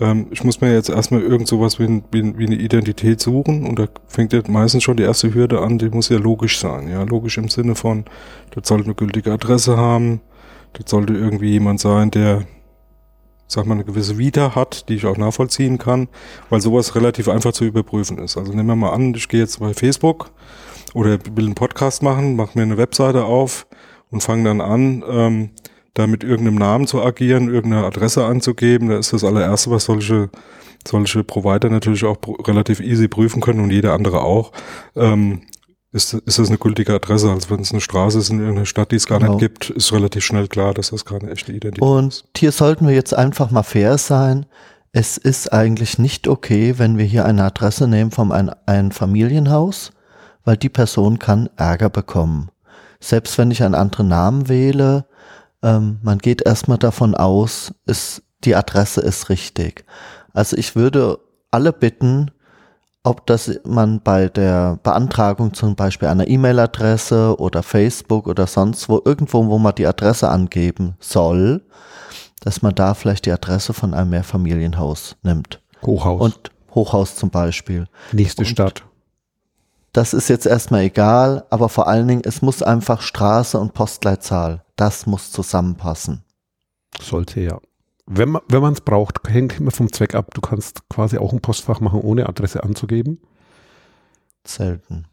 Ähm, 0.00 0.28
ich 0.30 0.44
muss 0.44 0.60
mir 0.60 0.72
jetzt 0.72 0.88
erstmal 0.88 1.22
irgend 1.22 1.48
sowas 1.48 1.78
wie, 1.78 2.02
wie, 2.12 2.38
wie, 2.38 2.46
eine 2.46 2.54
Identität 2.54 3.20
suchen 3.20 3.66
und 3.66 3.78
da 3.78 3.88
fängt 4.06 4.32
ja 4.32 4.40
meistens 4.46 4.84
schon 4.84 4.96
die 4.96 5.02
erste 5.02 5.34
Hürde 5.34 5.60
an, 5.60 5.78
die 5.78 5.88
muss 5.88 6.08
ja 6.08 6.18
logisch 6.18 6.58
sein. 6.58 6.88
Ja, 6.88 7.02
logisch 7.02 7.38
im 7.38 7.48
Sinne 7.48 7.74
von, 7.74 8.04
das 8.52 8.68
sollte 8.68 8.84
eine 8.84 8.94
gültige 8.94 9.32
Adresse 9.32 9.76
haben, 9.76 10.20
das 10.74 10.90
sollte 10.90 11.14
irgendwie 11.14 11.50
jemand 11.50 11.80
sein, 11.80 12.10
der 12.10 12.44
sag 13.48 13.66
mal, 13.66 13.74
eine 13.74 13.84
gewisse 13.84 14.18
Vita 14.18 14.54
hat, 14.54 14.88
die 14.88 14.94
ich 14.94 15.06
auch 15.06 15.16
nachvollziehen 15.16 15.78
kann, 15.78 16.08
weil 16.50 16.60
sowas 16.60 16.94
relativ 16.94 17.28
einfach 17.28 17.52
zu 17.52 17.64
überprüfen 17.64 18.18
ist. 18.18 18.36
Also 18.36 18.52
nehmen 18.52 18.68
wir 18.68 18.76
mal 18.76 18.92
an, 18.92 19.14
ich 19.14 19.28
gehe 19.28 19.40
jetzt 19.40 19.58
bei 19.58 19.74
Facebook 19.74 20.30
oder 20.94 21.18
will 21.34 21.46
einen 21.46 21.54
Podcast 21.54 22.02
machen, 22.02 22.36
mache 22.36 22.56
mir 22.56 22.62
eine 22.62 22.76
Webseite 22.76 23.24
auf 23.24 23.66
und 24.10 24.22
fange 24.22 24.44
dann 24.44 24.60
an, 24.60 25.02
ähm, 25.08 25.50
da 25.94 26.06
mit 26.06 26.22
irgendeinem 26.22 26.58
Namen 26.58 26.86
zu 26.86 27.02
agieren, 27.02 27.52
irgendeine 27.52 27.86
Adresse 27.86 28.24
anzugeben. 28.24 28.88
Da 28.88 28.98
ist 28.98 29.12
das 29.12 29.24
allererste, 29.24 29.70
was 29.70 29.86
solche 29.86 30.30
solche 30.86 31.24
Provider 31.24 31.68
natürlich 31.70 32.04
auch 32.04 32.18
relativ 32.46 32.80
easy 32.80 33.08
prüfen 33.08 33.40
können 33.40 33.60
und 33.60 33.70
jeder 33.70 33.94
andere 33.94 34.22
auch. 34.22 34.52
Ähm, 34.96 35.42
ist, 35.92 36.12
ist 36.14 36.38
das 36.38 36.48
eine 36.48 36.58
gültige 36.58 36.94
Adresse. 36.94 37.30
Also 37.30 37.50
wenn 37.50 37.60
es 37.60 37.72
eine 37.72 37.80
Straße 37.80 38.18
ist 38.18 38.30
in 38.30 38.44
einer 38.44 38.66
Stadt, 38.66 38.92
die 38.92 38.96
es 38.96 39.06
gar 39.06 39.20
genau. 39.20 39.32
nicht 39.32 39.40
gibt, 39.40 39.70
ist 39.70 39.92
relativ 39.92 40.24
schnell 40.24 40.48
klar, 40.48 40.74
dass 40.74 40.90
das 40.90 41.04
keine 41.04 41.30
echte 41.30 41.52
Identität 41.52 41.82
Und 41.82 42.12
ist. 42.12 42.22
Und 42.22 42.38
hier 42.38 42.52
sollten 42.52 42.86
wir 42.86 42.94
jetzt 42.94 43.14
einfach 43.14 43.50
mal 43.50 43.62
fair 43.62 43.98
sein. 43.98 44.46
Es 44.92 45.16
ist 45.16 45.52
eigentlich 45.52 45.98
nicht 45.98 46.28
okay, 46.28 46.78
wenn 46.78 46.98
wir 46.98 47.04
hier 47.04 47.24
eine 47.24 47.44
Adresse 47.44 47.88
nehmen 47.88 48.10
von 48.10 48.32
ein, 48.32 48.50
ein 48.66 48.92
Familienhaus, 48.92 49.92
weil 50.44 50.56
die 50.56 50.68
Person 50.68 51.18
kann 51.18 51.48
Ärger 51.56 51.90
bekommen. 51.90 52.50
Selbst 53.00 53.38
wenn 53.38 53.50
ich 53.50 53.62
einen 53.62 53.74
anderen 53.74 54.08
Namen 54.08 54.48
wähle, 54.48 55.06
ähm, 55.62 55.98
man 56.02 56.18
geht 56.18 56.42
erstmal 56.42 56.78
davon 56.78 57.14
aus, 57.14 57.72
ist, 57.86 58.22
die 58.44 58.54
Adresse 58.54 59.00
ist 59.00 59.28
richtig. 59.28 59.84
Also 60.32 60.56
ich 60.56 60.76
würde 60.76 61.18
alle 61.50 61.72
bitten, 61.72 62.30
ob 63.08 63.26
das 63.26 63.60
man 63.64 64.00
bei 64.00 64.28
der 64.28 64.78
Beantragung 64.82 65.54
zum 65.54 65.74
Beispiel 65.74 66.08
einer 66.08 66.28
E-Mail-Adresse 66.28 67.36
oder 67.38 67.62
Facebook 67.62 68.26
oder 68.26 68.46
sonst 68.46 68.88
wo, 68.88 69.00
irgendwo, 69.02 69.46
wo 69.46 69.58
man 69.58 69.74
die 69.74 69.86
Adresse 69.86 70.28
angeben 70.28 70.94
soll, 71.00 71.62
dass 72.40 72.60
man 72.60 72.74
da 72.74 72.92
vielleicht 72.92 73.24
die 73.24 73.32
Adresse 73.32 73.72
von 73.72 73.94
einem 73.94 74.10
Mehrfamilienhaus 74.10 75.16
nimmt. 75.22 75.62
Hochhaus. 75.84 76.20
Und 76.20 76.50
Hochhaus 76.74 77.16
zum 77.16 77.30
Beispiel. 77.30 77.86
Nächste 78.12 78.42
und 78.42 78.48
Stadt. 78.48 78.84
Das 79.92 80.12
ist 80.12 80.28
jetzt 80.28 80.44
erstmal 80.46 80.82
egal, 80.82 81.46
aber 81.48 81.70
vor 81.70 81.88
allen 81.88 82.06
Dingen, 82.06 82.22
es 82.24 82.42
muss 82.42 82.62
einfach 82.62 83.00
Straße 83.00 83.58
und 83.58 83.72
Postleitzahl, 83.72 84.62
das 84.76 85.06
muss 85.06 85.32
zusammenpassen. 85.32 86.22
Sollte 87.00 87.40
ja 87.40 87.58
wenn 88.08 88.62
man 88.62 88.72
es 88.72 88.80
braucht, 88.80 89.28
hängt 89.28 89.58
immer 89.60 89.70
vom 89.70 89.92
Zweck 89.92 90.14
ab. 90.14 90.32
Du 90.34 90.40
kannst 90.40 90.88
quasi 90.88 91.18
auch 91.18 91.32
ein 91.32 91.40
Postfach 91.40 91.80
machen, 91.80 92.00
ohne 92.00 92.28
Adresse 92.28 92.62
anzugeben. 92.62 93.20
Selten. 94.46 95.06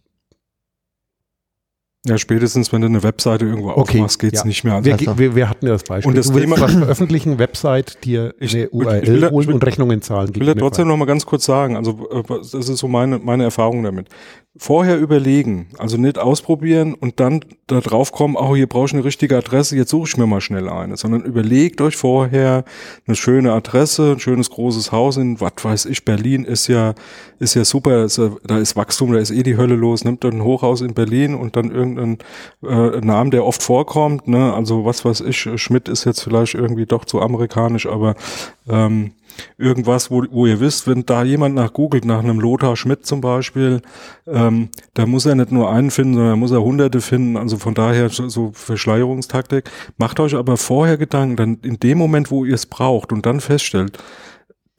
Ja, 2.08 2.20
spätestens, 2.20 2.72
wenn 2.72 2.82
du 2.82 2.88
eine 2.88 3.02
Webseite 3.02 3.46
irgendwo 3.46 3.72
Okay, 3.72 3.98
aufmachst, 3.98 4.20
geht's 4.20 4.42
ja. 4.42 4.46
nicht 4.46 4.64
mehr. 4.64 4.86
Wir, 4.86 4.94
Also- 4.94 5.18
wir, 5.18 5.36
wir 5.36 5.50
hatten 5.50 5.66
ja 5.66 5.72
das 5.74 5.84
Beispiel. 5.84 6.10
Und 6.10 6.16
das 6.18 6.28
du 6.32 6.40
Thema- 6.40 6.60
was 6.60 6.72
veröffentlichen, 6.74 7.40
Website, 7.40 8.04
dir 8.06 8.36
Ich- 8.40 8.54
eine 8.54 8.66
ich 8.66 8.72
will 8.74 8.86
URL 8.86 9.02
da- 9.22 9.28
ich 9.28 9.34
holen 9.34 9.48
will- 9.48 9.54
und 9.56 9.66
Rechnungen 9.66 10.02
zahlen. 10.04 10.30
Ich 10.32 10.40
will 10.40 10.48
ja 10.48 10.54
trotzdem 10.54 10.88
noch 10.88 10.98
mal 10.98 11.06
ganz 11.06 11.25
kurz 11.25 11.46
sagen, 11.46 11.75
also 11.75 12.08
äh, 12.12 12.22
das 12.28 12.54
ist 12.54 12.78
so 12.78 12.88
meine, 12.88 13.18
meine 13.18 13.44
Erfahrung 13.46 13.82
damit. 13.82 14.10
Vorher 14.57 14.97
überlegen, 14.97 15.67
also 15.77 15.97
nicht 15.97 16.17
ausprobieren 16.17 16.93
und 16.93 17.19
dann 17.19 17.41
da 17.67 17.81
drauf 17.81 18.12
kommen, 18.12 18.35
oh, 18.38 18.55
hier 18.55 18.67
brauche 18.67 18.85
ich 18.85 18.93
eine 18.93 19.03
richtige 19.03 19.38
Adresse, 19.38 19.75
jetzt 19.75 19.89
suche 19.89 20.07
ich 20.07 20.17
mir 20.17 20.27
mal 20.27 20.39
schnell 20.39 20.69
eine, 20.69 20.95
sondern 20.95 21.24
überlegt 21.24 21.81
euch 21.81 21.97
vorher 21.97 22.63
eine 23.05 23.15
schöne 23.15 23.51
Adresse, 23.51 24.13
ein 24.13 24.19
schönes 24.19 24.50
großes 24.50 24.93
Haus 24.93 25.17
in, 25.17 25.41
was 25.41 25.53
weiß 25.62 25.85
ich, 25.88 26.05
Berlin 26.05 26.45
ist 26.45 26.67
ja, 26.67 26.93
ist 27.39 27.55
ja 27.55 27.65
super, 27.65 28.05
ist 28.05 28.21
da 28.45 28.57
ist 28.57 28.77
Wachstum, 28.77 29.12
da 29.12 29.19
ist 29.19 29.31
eh 29.31 29.43
die 29.43 29.57
Hölle 29.57 29.75
los, 29.75 30.05
nimmt 30.05 30.24
dann 30.24 30.35
ein 30.35 30.43
Hochhaus 30.43 30.81
in 30.81 30.93
Berlin 30.93 31.35
und 31.35 31.55
dann 31.57 31.71
irgendeinen 31.71 32.19
äh, 32.63 33.01
Namen, 33.01 33.31
der 33.31 33.45
oft 33.45 33.62
vorkommt, 33.62 34.27
ne, 34.27 34.53
also 34.53 34.85
was 34.85 35.03
weiß 35.03 35.21
ich, 35.21 35.50
Schmidt 35.55 35.89
ist 35.89 36.05
jetzt 36.05 36.21
vielleicht 36.21 36.53
irgendwie 36.53 36.85
doch 36.85 37.03
zu 37.03 37.21
amerikanisch, 37.21 37.88
aber 37.88 38.15
ähm, 38.67 39.12
irgendwas, 39.57 40.10
wo, 40.10 40.24
wo 40.31 40.45
ihr 40.45 40.60
wisst, 40.60 40.88
wenn 40.88 41.05
da 41.05 41.24
jemand 41.24 41.55
nach 41.55 41.74
googelt, 41.74 42.05
nach 42.05 42.19
einem 42.19 42.39
Lothar 42.39 42.75
Schmidt 42.75 43.05
zum 43.05 43.22
Beispiel, 43.22 43.81
ähm, 44.27 44.69
da 44.93 45.05
muss 45.05 45.25
er 45.25 45.36
nicht 45.36 45.51
nur 45.51 45.72
einen 45.72 45.91
finden, 45.91 46.15
sondern 46.15 46.39
muss 46.39 46.51
er 46.51 46.63
hunderte 46.63 47.01
finden. 47.01 47.38
Also 47.38 47.57
von 47.57 47.74
daher 47.74 48.10
so 48.10 48.51
Verschleierungstaktik. 48.53 49.69
Macht 49.98 50.19
euch 50.19 50.36
aber 50.36 50.57
vorher 50.57 50.98
Gedanken, 50.98 51.36
dann 51.36 51.57
in 51.63 51.79
dem 51.79 51.98
Moment, 51.98 52.31
wo 52.31 52.45
ihr 52.45 52.55
es 52.55 52.65
braucht 52.65 53.12
und 53.12 53.25
dann 53.25 53.39
feststellt, 53.39 53.98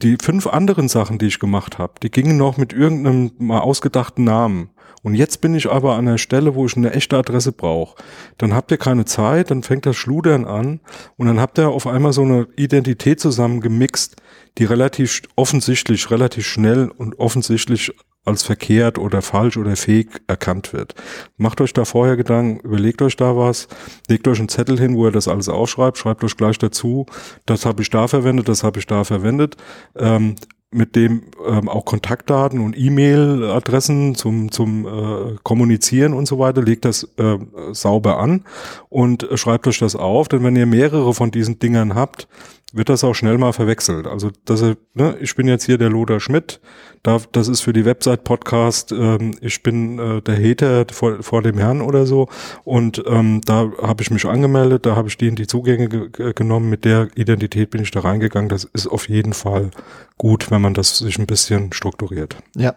die 0.02 0.18
fünf 0.20 0.46
anderen 0.46 0.88
Sachen, 0.88 1.18
die 1.18 1.26
ich 1.26 1.38
gemacht 1.38 1.78
habe, 1.78 1.94
die 2.02 2.10
gingen 2.10 2.36
noch 2.36 2.58
mit 2.58 2.72
irgendeinem 2.72 3.30
mal 3.38 3.60
ausgedachten 3.60 4.24
Namen. 4.24 4.70
Und 5.06 5.14
jetzt 5.14 5.40
bin 5.40 5.54
ich 5.54 5.70
aber 5.70 5.92
an 5.92 6.08
einer 6.08 6.18
Stelle, 6.18 6.56
wo 6.56 6.66
ich 6.66 6.76
eine 6.76 6.92
echte 6.92 7.16
Adresse 7.16 7.52
brauche. 7.52 7.94
Dann 8.38 8.52
habt 8.52 8.72
ihr 8.72 8.76
keine 8.76 9.04
Zeit, 9.04 9.52
dann 9.52 9.62
fängt 9.62 9.86
das 9.86 9.94
Schludern 9.94 10.44
an 10.44 10.80
und 11.16 11.28
dann 11.28 11.38
habt 11.38 11.60
ihr 11.60 11.68
auf 11.68 11.86
einmal 11.86 12.12
so 12.12 12.22
eine 12.22 12.48
Identität 12.56 13.20
zusammengemixt, 13.20 14.16
die 14.58 14.64
relativ 14.64 15.22
offensichtlich, 15.36 16.10
relativ 16.10 16.44
schnell 16.44 16.88
und 16.88 17.20
offensichtlich 17.20 17.92
als 18.24 18.42
verkehrt 18.42 18.98
oder 18.98 19.22
falsch 19.22 19.56
oder 19.56 19.76
fake 19.76 20.22
erkannt 20.26 20.72
wird. 20.72 20.96
Macht 21.36 21.60
euch 21.60 21.72
da 21.72 21.84
vorher 21.84 22.16
Gedanken, 22.16 22.58
überlegt 22.66 23.00
euch 23.00 23.14
da 23.14 23.36
was, 23.36 23.68
legt 24.08 24.26
euch 24.26 24.40
einen 24.40 24.48
Zettel 24.48 24.76
hin, 24.76 24.96
wo 24.96 25.06
ihr 25.06 25.12
das 25.12 25.28
alles 25.28 25.48
aufschreibt, 25.48 25.98
schreibt 25.98 26.24
euch 26.24 26.36
gleich 26.36 26.58
dazu, 26.58 27.06
das 27.44 27.64
habe 27.64 27.80
ich 27.80 27.90
da 27.90 28.08
verwendet, 28.08 28.48
das 28.48 28.64
habe 28.64 28.80
ich 28.80 28.88
da 28.88 29.04
verwendet. 29.04 29.56
Ähm, 29.94 30.34
mit 30.76 30.94
dem 30.96 31.22
ähm, 31.46 31.68
auch 31.68 31.84
Kontaktdaten 31.84 32.60
und 32.60 32.76
E-Mail-Adressen 32.76 34.14
zum, 34.14 34.50
zum 34.50 34.86
äh, 34.86 35.36
Kommunizieren 35.42 36.12
und 36.12 36.26
so 36.26 36.38
weiter, 36.38 36.62
legt 36.62 36.84
das 36.84 37.08
äh, 37.16 37.38
sauber 37.72 38.18
an 38.18 38.44
und 38.88 39.30
äh, 39.30 39.36
schreibt 39.36 39.66
euch 39.66 39.78
das 39.78 39.96
auf, 39.96 40.28
denn 40.28 40.44
wenn 40.44 40.56
ihr 40.56 40.66
mehrere 40.66 41.14
von 41.14 41.30
diesen 41.30 41.58
Dingern 41.58 41.94
habt, 41.94 42.28
wird 42.72 42.88
das 42.88 43.04
auch 43.04 43.14
schnell 43.14 43.38
mal 43.38 43.52
verwechselt. 43.52 44.06
Also 44.06 44.30
das, 44.44 44.60
ne, 44.94 45.16
ich 45.20 45.34
bin 45.36 45.46
jetzt 45.46 45.64
hier 45.64 45.78
der 45.78 45.88
Loder 45.88 46.18
Schmidt, 46.18 46.60
da, 47.04 47.18
das 47.30 47.46
ist 47.46 47.60
für 47.60 47.72
die 47.72 47.84
Website-Podcast, 47.84 48.90
ähm, 48.90 49.36
ich 49.40 49.62
bin 49.62 49.98
äh, 49.98 50.20
der 50.20 50.36
Hater 50.36 50.84
vor, 50.92 51.22
vor 51.22 51.42
dem 51.42 51.58
Herrn 51.58 51.80
oder 51.80 52.06
so 52.06 52.28
und 52.64 53.02
ähm, 53.06 53.40
da 53.46 53.70
habe 53.80 54.02
ich 54.02 54.10
mich 54.10 54.26
angemeldet, 54.26 54.84
da 54.84 54.96
habe 54.96 55.08
ich 55.08 55.16
die 55.16 55.28
in 55.28 55.36
die 55.36 55.46
Zugänge 55.46 55.88
ge 55.88 56.08
ge- 56.10 56.32
genommen, 56.32 56.68
mit 56.68 56.84
der 56.84 57.08
Identität 57.14 57.70
bin 57.70 57.82
ich 57.82 57.92
da 57.92 58.00
reingegangen. 58.00 58.48
Das 58.48 58.64
ist 58.64 58.88
auf 58.88 59.08
jeden 59.08 59.32
Fall 59.32 59.70
gut, 60.18 60.50
wenn 60.50 60.60
man 60.60 60.74
das 60.74 60.98
sich 60.98 61.18
ein 61.20 61.26
bisschen 61.26 61.72
strukturiert. 61.72 62.36
Ja, 62.56 62.74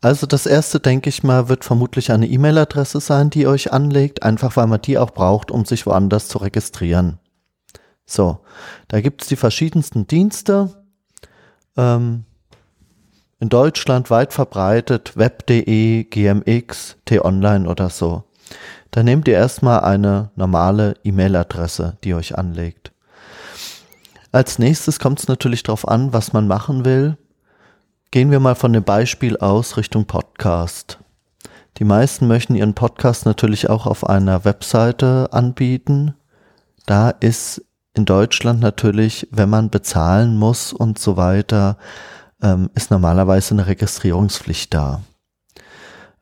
also 0.00 0.28
das 0.28 0.46
erste, 0.46 0.78
denke 0.78 1.08
ich 1.08 1.24
mal, 1.24 1.48
wird 1.48 1.64
vermutlich 1.64 2.12
eine 2.12 2.28
E-Mail-Adresse 2.28 3.00
sein, 3.00 3.30
die 3.30 3.40
ihr 3.40 3.50
euch 3.50 3.72
anlegt, 3.72 4.22
einfach 4.22 4.56
weil 4.56 4.68
man 4.68 4.80
die 4.80 4.96
auch 4.96 5.10
braucht, 5.10 5.50
um 5.50 5.64
sich 5.64 5.86
woanders 5.86 6.28
zu 6.28 6.38
registrieren. 6.38 7.18
So, 8.06 8.40
da 8.88 9.00
gibt 9.00 9.22
es 9.22 9.28
die 9.28 9.36
verschiedensten 9.36 10.06
Dienste. 10.06 10.84
Ähm, 11.76 12.24
in 13.40 13.48
Deutschland 13.48 14.10
weit 14.10 14.32
verbreitet, 14.32 15.16
web.de, 15.16 16.04
gmx, 16.04 16.96
t-online 17.04 17.68
oder 17.68 17.90
so. 17.90 18.24
Da 18.90 19.02
nehmt 19.02 19.26
ihr 19.28 19.34
erstmal 19.34 19.80
eine 19.80 20.30
normale 20.36 20.94
E-Mail-Adresse, 21.02 21.98
die 22.04 22.10
ihr 22.10 22.16
euch 22.16 22.38
anlegt. 22.38 22.92
Als 24.32 24.58
nächstes 24.58 24.98
kommt 24.98 25.20
es 25.20 25.28
natürlich 25.28 25.62
darauf 25.62 25.86
an, 25.86 26.12
was 26.12 26.32
man 26.32 26.46
machen 26.46 26.84
will. 26.84 27.16
Gehen 28.10 28.30
wir 28.30 28.40
mal 28.40 28.54
von 28.54 28.72
dem 28.72 28.84
Beispiel 28.84 29.36
aus 29.36 29.76
Richtung 29.76 30.06
Podcast. 30.06 30.98
Die 31.78 31.84
meisten 31.84 32.28
möchten 32.28 32.54
ihren 32.54 32.74
Podcast 32.74 33.26
natürlich 33.26 33.68
auch 33.68 33.86
auf 33.86 34.08
einer 34.08 34.44
Webseite 34.44 35.28
anbieten. 35.32 36.14
Da 36.86 37.10
ist 37.10 37.64
in 37.94 38.04
Deutschland 38.04 38.60
natürlich, 38.60 39.28
wenn 39.30 39.48
man 39.48 39.70
bezahlen 39.70 40.36
muss 40.36 40.72
und 40.72 40.98
so 40.98 41.16
weiter, 41.16 41.78
ähm, 42.42 42.68
ist 42.74 42.90
normalerweise 42.90 43.54
eine 43.54 43.66
Registrierungspflicht 43.66 44.74
da. 44.74 45.00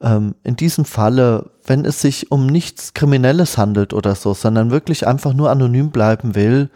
Ähm, 0.03 0.35
in 0.45 0.57
diesem 0.57 0.85
Falle, 0.85 1.51
wenn 1.65 1.85
es 1.85 2.01
sich 2.01 2.31
um 2.31 2.47
nichts 2.47 2.93
Kriminelles 2.93 3.57
handelt 3.57 3.95
oder 3.95 4.15
so, 4.15 4.35
sondern 4.35 4.71
wirklich 4.71 5.07
einfach 5.07 5.33
nur 5.33 5.51
anonym 5.51 5.91
bleiben 5.91 6.35
will, 6.35 6.71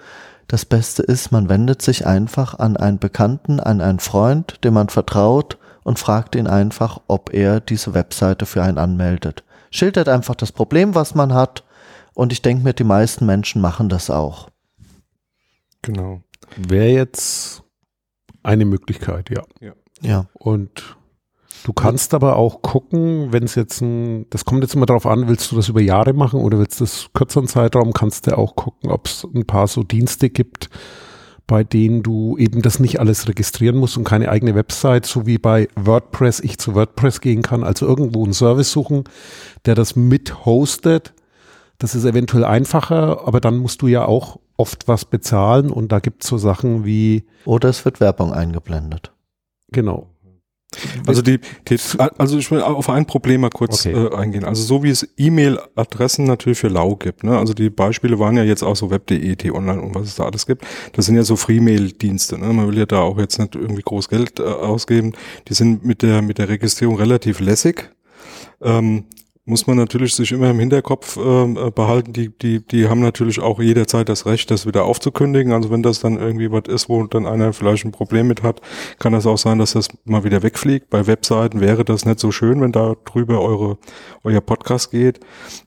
das 0.48 0.64
Beste 0.64 1.02
ist, 1.02 1.30
man 1.32 1.48
wendet 1.48 1.82
sich 1.82 2.06
einfach 2.06 2.58
an 2.58 2.76
einen 2.76 2.98
Bekannten, 2.98 3.60
an 3.60 3.80
einen 3.80 3.98
Freund, 3.98 4.64
dem 4.64 4.74
man 4.74 4.88
vertraut 4.88 5.58
und 5.82 5.98
fragt 5.98 6.36
ihn 6.36 6.46
einfach, 6.46 7.00
ob 7.08 7.34
er 7.34 7.60
diese 7.60 7.94
Webseite 7.94 8.46
für 8.46 8.62
einen 8.62 8.78
anmeldet. 8.78 9.44
Schildert 9.70 10.08
einfach 10.08 10.36
das 10.36 10.52
Problem, 10.52 10.94
was 10.94 11.14
man 11.14 11.34
hat 11.34 11.64
und 12.14 12.32
ich 12.32 12.42
denke 12.42 12.64
mir, 12.64 12.72
die 12.72 12.84
meisten 12.84 13.26
Menschen 13.26 13.60
machen 13.60 13.88
das 13.88 14.08
auch. 14.08 14.48
Genau. 15.86 16.20
Wäre 16.56 16.88
jetzt 16.88 17.62
eine 18.42 18.64
Möglichkeit, 18.64 19.30
ja. 19.30 19.42
Ja, 19.60 19.72
Und 20.34 20.96
du 21.62 21.72
kannst 21.72 22.12
aber 22.12 22.36
auch 22.36 22.60
gucken, 22.60 23.32
wenn 23.32 23.44
es 23.44 23.54
jetzt 23.54 23.80
ein, 23.80 24.28
das 24.30 24.44
kommt 24.44 24.62
jetzt 24.62 24.74
immer 24.74 24.86
darauf 24.86 25.06
an, 25.06 25.28
willst 25.28 25.50
du 25.50 25.56
das 25.56 25.68
über 25.68 25.80
Jahre 25.80 26.12
machen 26.12 26.40
oder 26.40 26.58
willst 26.58 26.80
du 26.80 26.84
das 26.84 27.10
kürzeren 27.14 27.46
Zeitraum, 27.46 27.92
kannst 27.92 28.26
du 28.26 28.36
auch 28.36 28.56
gucken, 28.56 28.90
ob 28.90 29.06
es 29.06 29.24
ein 29.32 29.46
paar 29.46 29.68
so 29.68 29.84
Dienste 29.84 30.28
gibt, 30.28 30.70
bei 31.46 31.62
denen 31.62 32.02
du 32.02 32.36
eben 32.36 32.62
das 32.62 32.80
nicht 32.80 32.98
alles 32.98 33.28
registrieren 33.28 33.76
musst 33.76 33.96
und 33.96 34.02
keine 34.02 34.28
eigene 34.28 34.56
Website, 34.56 35.06
so 35.06 35.24
wie 35.24 35.38
bei 35.38 35.68
WordPress 35.76 36.40
ich 36.40 36.58
zu 36.58 36.74
WordPress 36.74 37.20
gehen 37.20 37.42
kann, 37.42 37.62
also 37.62 37.86
irgendwo 37.86 38.24
einen 38.24 38.34
Service 38.34 38.72
suchen, 38.72 39.04
der 39.66 39.76
das 39.76 39.94
mit 39.94 40.44
hostet. 40.44 41.14
Das 41.78 41.94
ist 41.94 42.04
eventuell 42.04 42.44
einfacher, 42.44 43.26
aber 43.26 43.40
dann 43.40 43.58
musst 43.58 43.82
du 43.82 43.86
ja 43.86 44.04
auch 44.04 44.40
oft 44.56 44.88
was 44.88 45.04
bezahlen 45.04 45.70
und 45.70 45.92
da 45.92 45.98
gibt 46.00 46.22
es 46.24 46.28
so 46.30 46.38
Sachen 46.38 46.84
wie, 46.84 47.24
oder 47.44 47.68
es 47.68 47.84
wird 47.84 48.00
Werbung 48.00 48.32
eingeblendet. 48.32 49.12
genau, 49.70 50.08
Also 51.06 51.22
die, 51.22 51.40
die 51.68 51.78
also 52.18 52.38
ich 52.38 52.50
will 52.50 52.60
auf 52.60 52.88
ein 52.90 53.06
Problem 53.06 53.42
mal 53.42 53.50
kurz 53.50 53.86
Okay. 53.86 53.92
äh, 53.92 54.14
eingehen. 54.14 54.44
Also 54.44 54.62
so 54.62 54.82
wie 54.82 54.90
es 54.90 55.08
E-Mail-Adressen 55.16 56.24
natürlich 56.24 56.58
für 56.58 56.68
lau 56.68 56.96
gibt. 56.96 57.22
Ne? 57.24 57.38
Also 57.38 57.54
die 57.54 57.70
Beispiele 57.70 58.18
waren 58.18 58.36
ja 58.36 58.42
jetzt 58.42 58.62
auch 58.62 58.76
so 58.76 58.90
web.de, 58.90 59.36
t-online 59.36 59.80
und 59.80 59.94
was 59.94 60.08
es 60.08 60.14
da 60.16 60.24
alles 60.24 60.46
gibt. 60.46 60.64
Das 60.94 61.06
sind 61.06 61.16
ja 61.16 61.22
so 61.22 61.36
Free-Mail-Dienste. 61.36 62.38
Ne? 62.38 62.52
Man 62.52 62.66
will 62.68 62.78
ja 62.78 62.86
da 62.86 63.00
auch 63.00 63.18
jetzt 63.18 63.38
nicht 63.38 63.54
irgendwie 63.54 63.82
groß 63.82 64.08
Geld 64.08 64.40
äh, 64.40 64.42
ausgeben. 64.42 65.12
Die 65.48 65.54
sind 65.54 65.84
mit 65.84 66.02
der 66.02 66.20
mit 66.22 66.38
der 66.38 66.48
Registrierung 66.48 66.96
relativ 66.96 67.40
lässig. 67.40 67.90
Ähm, 68.60 69.04
muss 69.46 69.68
man 69.68 69.76
natürlich 69.76 70.14
sich 70.14 70.32
immer 70.32 70.50
im 70.50 70.58
Hinterkopf 70.58 71.16
ähm, 71.16 71.56
äh, 71.56 71.70
behalten. 71.70 72.12
Die, 72.12 72.36
die, 72.36 72.66
die 72.66 72.88
haben 72.88 73.00
natürlich 73.00 73.38
auch 73.40 73.60
jederzeit 73.60 74.08
das 74.08 74.26
Recht, 74.26 74.50
das 74.50 74.66
wieder 74.66 74.84
aufzukündigen. 74.84 75.52
Also 75.52 75.70
wenn 75.70 75.84
das 75.84 76.00
dann 76.00 76.18
irgendwie 76.18 76.50
was 76.50 76.64
ist, 76.66 76.88
wo 76.88 77.04
dann 77.06 77.26
einer 77.26 77.52
vielleicht 77.52 77.84
ein 77.84 77.92
Problem 77.92 78.26
mit 78.26 78.42
hat, 78.42 78.60
kann 78.98 79.12
das 79.12 79.24
auch 79.24 79.38
sein, 79.38 79.60
dass 79.60 79.72
das 79.72 79.88
mal 80.04 80.24
wieder 80.24 80.42
wegfliegt. 80.42 80.90
Bei 80.90 81.06
Webseiten 81.06 81.60
wäre 81.60 81.84
das 81.84 82.04
nicht 82.04 82.18
so 82.18 82.32
schön, 82.32 82.60
wenn 82.60 82.72
da 82.72 82.96
drüber 83.04 83.40
eure, 83.40 83.78
euer 84.24 84.40
Podcast 84.40 84.90
geht. 84.90 85.20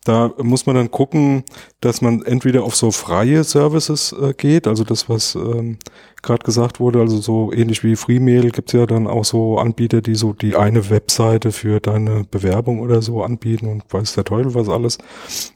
Da 0.03 0.33
muss 0.37 0.65
man 0.65 0.75
dann 0.75 0.91
gucken, 0.91 1.43
dass 1.79 2.01
man 2.01 2.21
entweder 2.23 2.63
auf 2.63 2.75
so 2.75 2.91
freie 2.91 3.45
Services 3.45 4.11
äh, 4.11 4.33
geht, 4.33 4.67
also 4.67 4.83
das, 4.83 5.07
was 5.07 5.35
ähm, 5.35 5.77
gerade 6.21 6.43
gesagt 6.43 6.79
wurde, 6.79 6.99
also 6.99 7.17
so 7.17 7.51
ähnlich 7.53 7.83
wie 7.83 7.95
Freemail 7.95 8.51
gibt's 8.51 8.73
ja 8.73 8.85
dann 8.85 9.07
auch 9.07 9.25
so 9.25 9.57
Anbieter, 9.57 10.01
die 10.01 10.15
so 10.15 10.33
die 10.33 10.55
eine 10.55 10.89
Webseite 10.89 11.51
für 11.51 11.79
deine 11.79 12.25
Bewerbung 12.29 12.79
oder 12.79 13.01
so 13.01 13.23
anbieten 13.23 13.67
und 13.67 13.83
weiß 13.91 14.13
der 14.13 14.25
Teufel 14.25 14.53
was 14.53 14.69
alles. 14.69 14.97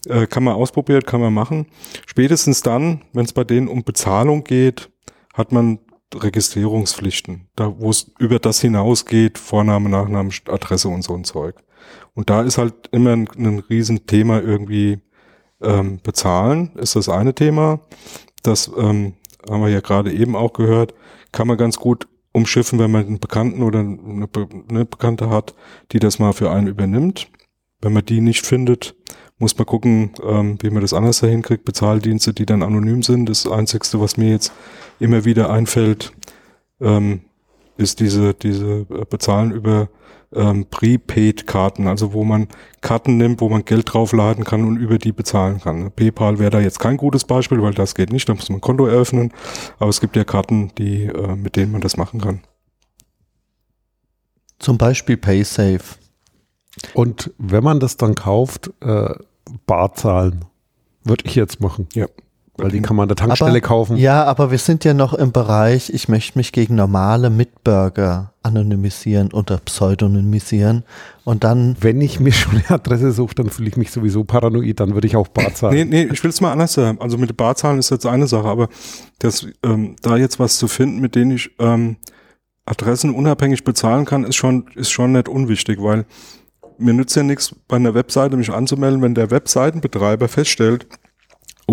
Äh, 0.08 0.28
kann 0.28 0.44
man 0.44 0.56
ausprobieren, 0.56 1.04
kann 1.04 1.22
man 1.22 1.34
machen. 1.34 1.68
Spätestens 2.06 2.62
dann, 2.62 3.02
wenn 3.14 3.26
es 3.26 3.34
bei 3.34 3.44
denen 3.44 3.68
um 3.68 3.84
Bezahlung 3.84 4.44
geht, 4.44 4.90
hat 5.34 5.52
man 5.52 5.80
Registrierungspflichten, 6.16 7.48
da 7.56 7.74
wo 7.80 7.90
es 7.90 8.12
über 8.20 8.40
das 8.40 8.62
hinausgeht, 8.62 9.38
Vorname, 9.38 9.90
Nachname, 9.90 10.30
Adresse 10.48 10.90
und 10.90 11.04
so 11.04 11.16
ein 11.16 11.24
Zeug. 11.24 11.56
Und 12.14 12.30
da 12.30 12.44
ist 12.44 12.58
halt 12.58 12.74
immer 12.92 13.12
ein, 13.14 13.28
ein 13.38 13.60
Riesenthema 13.60 14.40
irgendwie 14.40 15.00
ähm, 15.62 16.00
bezahlen, 16.04 16.72
ist 16.76 16.96
das 16.96 17.10
eine 17.10 17.34
Thema. 17.34 17.80
Das 18.44 18.72
ähm, 18.78 19.14
haben 19.50 19.62
wir 19.62 19.70
ja 19.70 19.82
gerade 19.82 20.12
eben 20.12 20.36
auch 20.36 20.54
gehört, 20.54 20.94
kann 21.32 21.48
man 21.48 21.58
ganz 21.58 21.78
gut 21.78 22.08
umschiffen, 22.32 22.80
wenn 22.80 22.92
man 22.92 23.06
einen 23.06 23.20
Bekannten 23.20 23.64
oder 23.64 23.80
eine, 23.80 24.28
Be 24.28 24.48
eine 24.70 24.86
Bekannte 24.86 25.30
hat, 25.30 25.54
die 25.92 26.00
das 26.00 26.20
mal 26.20 26.34
für 26.34 26.52
einen 26.52 26.68
übernimmt. 26.68 27.30
Wenn 27.82 27.94
man 27.94 28.06
die 28.06 28.22
nicht 28.22 28.46
findet, 28.46 28.96
muss 29.38 29.58
man 29.58 29.66
gucken, 29.66 30.12
ähm, 30.24 30.58
wie 30.62 30.70
man 30.70 30.82
das 30.82 30.94
anders 30.94 31.20
dahin 31.20 31.42
kriegt. 31.42 31.66
Bezahldienste, 31.66 32.34
die 32.34 32.46
dann 32.46 32.64
anonym 32.64 33.04
sind. 33.04 33.28
Das 33.28 33.48
Einzigste, 33.48 34.00
was 34.00 34.18
mir 34.18 34.30
jetzt 34.30 34.52
immer 35.00 35.26
wieder 35.26 35.50
einfällt, 35.50 36.14
ähm, 36.82 37.22
ist 37.78 38.00
diese, 38.00 38.34
diese 38.34 38.86
äh, 38.90 39.06
Bezahlen 39.10 39.52
über 39.52 39.90
ähm, 40.36 40.66
Prepaid-Karten, 40.70 41.88
also 41.88 42.14
wo 42.14 42.24
man 42.24 42.48
Karten 42.82 43.18
nimmt, 43.18 43.42
wo 43.42 43.50
man 43.50 43.66
Geld 43.66 43.94
draufladen 43.94 44.44
kann 44.44 44.66
und 44.66 44.78
über 44.78 44.98
die 44.98 45.12
bezahlen 45.12 45.60
kann. 45.60 45.92
PayPal 45.92 46.40
wäre 46.40 46.52
da 46.52 46.60
jetzt 46.60 46.80
kein 46.80 46.98
gutes 46.98 47.24
Beispiel, 47.26 47.62
weil 47.62 47.74
das 47.74 47.96
geht 47.96 48.12
nicht, 48.12 48.28
da 48.28 48.34
muss 48.34 48.50
man 48.50 48.58
ein 48.58 48.62
Konto 48.62 48.86
eröffnen, 48.86 49.32
aber 49.80 49.90
es 49.90 50.02
gibt 50.02 50.16
ja 50.16 50.24
Karten, 50.24 50.72
die, 50.78 51.06
äh, 51.06 51.36
mit 51.36 51.56
denen 51.56 51.72
man 51.72 51.82
das 51.82 51.98
machen 51.98 52.22
kann. 52.22 52.42
Zum 54.60 54.78
Beispiel 54.78 55.18
PaySafe. 55.18 55.98
Und 56.94 57.32
wenn 57.38 57.64
man 57.64 57.80
das 57.80 57.98
dann 57.98 58.16
kauft, 58.16 58.72
äh, 58.82 59.14
Bar 59.66 59.94
zahlen, 59.94 60.46
würde 61.04 61.26
ich 61.26 61.36
jetzt 61.36 61.60
machen. 61.60 61.88
Ja. 61.94 62.08
Weil 62.56 62.70
die 62.70 62.82
kann 62.82 62.96
man 62.96 63.06
an 63.06 63.08
der 63.10 63.16
Tankstelle 63.16 63.50
aber, 63.50 63.62
kaufen. 63.62 63.98
Ja, 63.98 64.26
aber 64.26 64.52
wir 64.52 64.60
sind 64.60 64.86
ja 64.86 64.94
noch 64.94 65.16
im 65.16 65.32
Bereich, 65.32 65.90
ich 65.92 66.08
möchte 66.08 66.38
mich 66.38 66.52
gegen 66.52 66.76
normale 66.76 67.32
Mitbürger 67.32 68.34
anonymisieren 68.44 69.34
oder 69.34 69.58
pseudonymisieren 69.58 70.84
und 71.24 71.44
dann. 71.44 71.76
Wenn 71.80 72.00
ich 72.00 72.20
mir 72.20 72.32
schon 72.32 72.58
eine 72.58 72.70
Adresse 72.70 73.12
suche, 73.12 73.34
dann 73.34 73.50
fühle 73.50 73.70
ich 73.70 73.78
mich 73.78 73.92
sowieso 73.92 74.24
paranoid, 74.24 74.80
dann 74.80 74.94
würde 74.94 75.08
ich 75.08 75.16
auch 75.16 75.30
Bar 75.30 75.56
zahlen. 75.56 75.74
Nee, 75.76 75.86
nee, 76.06 76.10
ich 76.14 76.24
will 76.24 76.30
es 76.30 76.42
mal 76.42 76.52
anders 76.52 76.74
sagen. 76.74 77.00
Also 77.02 77.18
mit 77.18 77.36
Barzahlen 77.36 77.80
ist 77.80 77.90
jetzt 77.90 78.06
eine 78.06 78.28
Sache, 78.28 78.48
aber 78.48 78.70
das, 79.18 79.48
ähm, 79.64 79.96
da 80.04 80.18
jetzt 80.18 80.40
was 80.40 80.58
zu 80.58 80.68
finden, 80.68 81.00
mit 81.00 81.16
denen 81.16 81.32
ich 81.32 81.50
ähm, 81.58 81.96
Adressen 82.66 83.16
unabhängig 83.16 83.64
bezahlen 83.64 84.06
kann, 84.06 84.24
ist 84.26 84.36
schon, 84.36 84.68
ist 84.76 84.92
schon 84.92 85.14
nicht 85.14 85.28
unwichtig, 85.28 85.82
weil 85.82 86.06
mir 86.78 86.94
nützt 86.94 87.16
ja 87.16 87.24
nichts, 87.24 87.56
bei 87.68 87.78
einer 87.78 87.94
Webseite 87.96 88.38
mich 88.38 88.52
anzumelden, 88.52 89.02
wenn 89.02 89.16
der 89.16 89.32
Webseitenbetreiber 89.32 90.28
feststellt, 90.28 90.88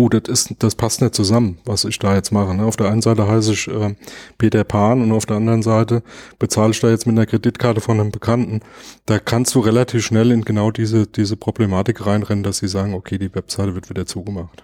oh, 0.01 0.09
das 0.09 0.23
ist, 0.27 0.55
das 0.59 0.75
passt 0.75 1.01
nicht 1.01 1.15
zusammen, 1.15 1.59
was 1.65 1.85
ich 1.85 1.99
da 1.99 2.15
jetzt 2.15 2.31
mache. 2.31 2.55
Ne? 2.55 2.65
Auf 2.65 2.77
der 2.77 2.89
einen 2.89 3.01
Seite 3.01 3.27
heiße 3.27 3.53
ich 3.53 3.67
äh, 3.67 3.95
Peter 4.37 4.63
Pan 4.63 5.01
und 5.01 5.11
auf 5.11 5.25
der 5.25 5.37
anderen 5.37 5.61
Seite 5.61 6.03
bezahle 6.39 6.71
ich 6.71 6.79
da 6.79 6.89
jetzt 6.89 7.05
mit 7.05 7.15
einer 7.15 7.25
Kreditkarte 7.25 7.81
von 7.81 7.99
einem 7.99 8.11
Bekannten. 8.11 8.61
Da 9.05 9.19
kannst 9.19 9.53
du 9.55 9.59
relativ 9.59 10.05
schnell 10.05 10.31
in 10.31 10.43
genau 10.43 10.71
diese, 10.71 11.07
diese 11.07 11.37
Problematik 11.37 12.05
reinrennen, 12.05 12.43
dass 12.43 12.57
sie 12.57 12.67
sagen, 12.67 12.93
okay, 12.93 13.17
die 13.17 13.33
Webseite 13.33 13.75
wird 13.75 13.89
wieder 13.89 14.05
zugemacht. 14.05 14.63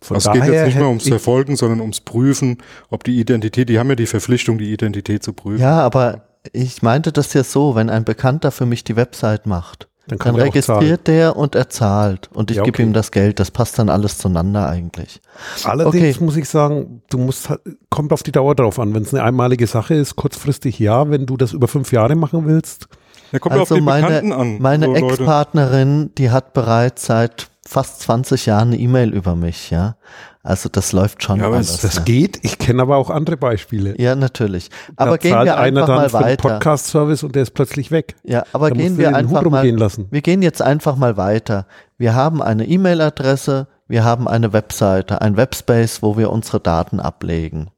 Von 0.00 0.16
also 0.16 0.30
es 0.30 0.34
geht 0.34 0.52
jetzt 0.52 0.66
nicht 0.66 0.78
mehr 0.78 0.88
ums 0.88 1.08
Verfolgen, 1.08 1.56
sondern 1.56 1.80
ums 1.80 2.00
Prüfen, 2.00 2.58
ob 2.88 3.04
die 3.04 3.18
Identität, 3.18 3.68
die 3.68 3.78
haben 3.78 3.88
ja 3.88 3.96
die 3.96 4.06
Verpflichtung, 4.06 4.58
die 4.58 4.72
Identität 4.72 5.22
zu 5.22 5.32
prüfen. 5.32 5.60
Ja, 5.60 5.80
aber 5.80 6.28
ich 6.52 6.82
meinte 6.82 7.12
das 7.12 7.32
ja 7.34 7.42
so, 7.42 7.74
wenn 7.74 7.90
ein 7.90 8.04
Bekannter 8.04 8.50
für 8.52 8.66
mich 8.66 8.84
die 8.84 8.96
Website 8.96 9.46
macht, 9.46 9.88
dann, 10.08 10.18
dann 10.18 10.34
registriert 10.36 11.06
der 11.06 11.36
und 11.36 11.54
er 11.54 11.68
zahlt 11.68 12.30
und 12.32 12.50
ich 12.50 12.56
ja, 12.56 12.62
okay. 12.62 12.72
gebe 12.72 12.82
ihm 12.82 12.92
das 12.92 13.10
Geld. 13.10 13.38
Das 13.38 13.50
passt 13.50 13.78
dann 13.78 13.88
alles 13.88 14.18
zueinander 14.18 14.68
eigentlich. 14.68 15.20
Allerdings 15.64 16.16
okay. 16.16 16.24
muss 16.24 16.36
ich 16.36 16.48
sagen, 16.48 17.02
du 17.10 17.18
musst 17.18 17.50
halt, 17.50 17.60
kommt 17.90 18.12
auf 18.12 18.22
die 18.22 18.32
Dauer 18.32 18.54
drauf 18.54 18.78
an. 18.78 18.94
Wenn 18.94 19.02
es 19.02 19.14
eine 19.14 19.22
einmalige 19.22 19.66
Sache 19.66 19.94
ist, 19.94 20.16
kurzfristig 20.16 20.78
ja. 20.78 21.10
Wenn 21.10 21.26
du 21.26 21.36
das 21.36 21.52
über 21.52 21.68
fünf 21.68 21.92
Jahre 21.92 22.16
machen 22.16 22.46
willst, 22.46 22.88
ja, 23.32 23.38
kommt 23.38 23.52
also 23.52 23.74
auf 23.74 23.78
die 23.78 23.84
meine, 23.84 24.06
Bekannten 24.06 24.32
an. 24.32 24.58
Meine 24.60 24.86
so 24.86 24.94
Ex-Partnerin, 24.94 26.10
die 26.16 26.30
hat 26.30 26.54
bereits 26.54 27.06
seit 27.06 27.48
fast 27.68 28.00
20 28.00 28.46
Jahren 28.46 28.68
eine 28.68 28.78
E-Mail 28.78 29.12
über 29.12 29.36
mich, 29.36 29.70
ja. 29.70 29.96
Also 30.42 30.70
das 30.70 30.92
läuft 30.92 31.22
schon. 31.22 31.40
Ja, 31.40 31.46
aber 31.46 31.56
alles, 31.56 31.80
das 31.82 31.96
ja. 31.96 32.02
geht. 32.02 32.38
Ich 32.42 32.56
kenne 32.58 32.80
aber 32.80 32.96
auch 32.96 33.10
andere 33.10 33.36
Beispiele. 33.36 34.00
Ja, 34.00 34.14
natürlich. 34.14 34.70
Aber 34.96 35.12
da 35.12 35.16
gehen 35.18 35.44
wir 35.44 35.58
einfach 35.58 35.88
mal 35.88 36.12
weiter. 36.14 36.48
Podcast-Service 36.48 37.22
und 37.24 37.34
der 37.34 37.42
ist 37.42 37.50
plötzlich 37.50 37.90
weg. 37.90 38.16
Ja, 38.24 38.44
aber 38.54 38.70
da 38.70 38.76
gehen 38.76 38.96
wir 38.96 39.14
einfach 39.14 39.42
mal. 39.42 39.68
Lassen. 39.68 40.06
Wir 40.10 40.22
gehen 40.22 40.40
jetzt 40.40 40.62
einfach 40.62 40.96
mal 40.96 41.18
weiter. 41.18 41.66
Wir 41.98 42.14
haben 42.14 42.40
eine 42.40 42.66
E-Mail-Adresse, 42.66 43.68
wir 43.86 44.04
haben 44.04 44.26
eine 44.26 44.54
Webseite, 44.54 45.20
ein 45.20 45.36
Webspace, 45.36 46.02
wo 46.02 46.16
wir 46.16 46.30
unsere 46.30 46.60
Daten 46.60 47.00
ablegen. 47.00 47.70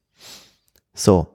So. 0.94 1.26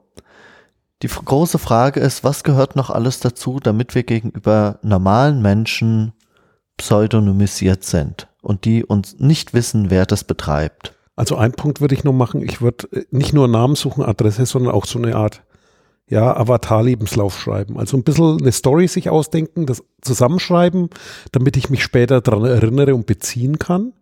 Die 1.02 1.08
große 1.08 1.58
Frage 1.58 2.00
ist, 2.00 2.24
was 2.24 2.42
gehört 2.42 2.74
noch 2.74 2.88
alles 2.88 3.20
dazu, 3.20 3.60
damit 3.60 3.94
wir 3.94 4.04
gegenüber 4.04 4.78
normalen 4.80 5.42
Menschen 5.42 6.14
pseudonymisiert 6.78 7.84
sind 7.84 8.28
und 8.46 8.64
die 8.64 8.84
uns 8.84 9.18
nicht 9.18 9.54
wissen, 9.54 9.90
wer 9.90 10.06
das 10.06 10.22
betreibt? 10.22 10.94
Also 11.16 11.36
ein 11.36 11.52
Punkt 11.52 11.80
würde 11.80 11.94
ich 11.94 12.04
nur 12.04 12.12
machen, 12.12 12.42
ich 12.42 12.60
würde 12.60 12.88
äh, 12.92 13.04
nicht 13.10 13.32
nur 13.32 13.48
Namen 13.48 13.74
suchen, 13.74 14.04
Adresse, 14.04 14.46
sondern 14.46 14.72
auch 14.72 14.86
so 14.86 14.98
eine 14.98 15.16
Art 15.16 15.42
ja, 16.08 16.36
Avatar-Lebenslauf 16.36 17.40
schreiben. 17.40 17.76
Also 17.78 17.96
ein 17.96 18.04
bisschen 18.04 18.40
eine 18.40 18.52
Story 18.52 18.86
sich 18.86 19.10
ausdenken, 19.10 19.66
das 19.66 19.82
zusammenschreiben, 20.02 20.90
damit 21.32 21.56
ich 21.56 21.68
mich 21.70 21.82
später 21.82 22.20
daran 22.20 22.44
erinnere 22.44 22.94
und 22.94 23.06
beziehen 23.06 23.58
kann. 23.58 23.92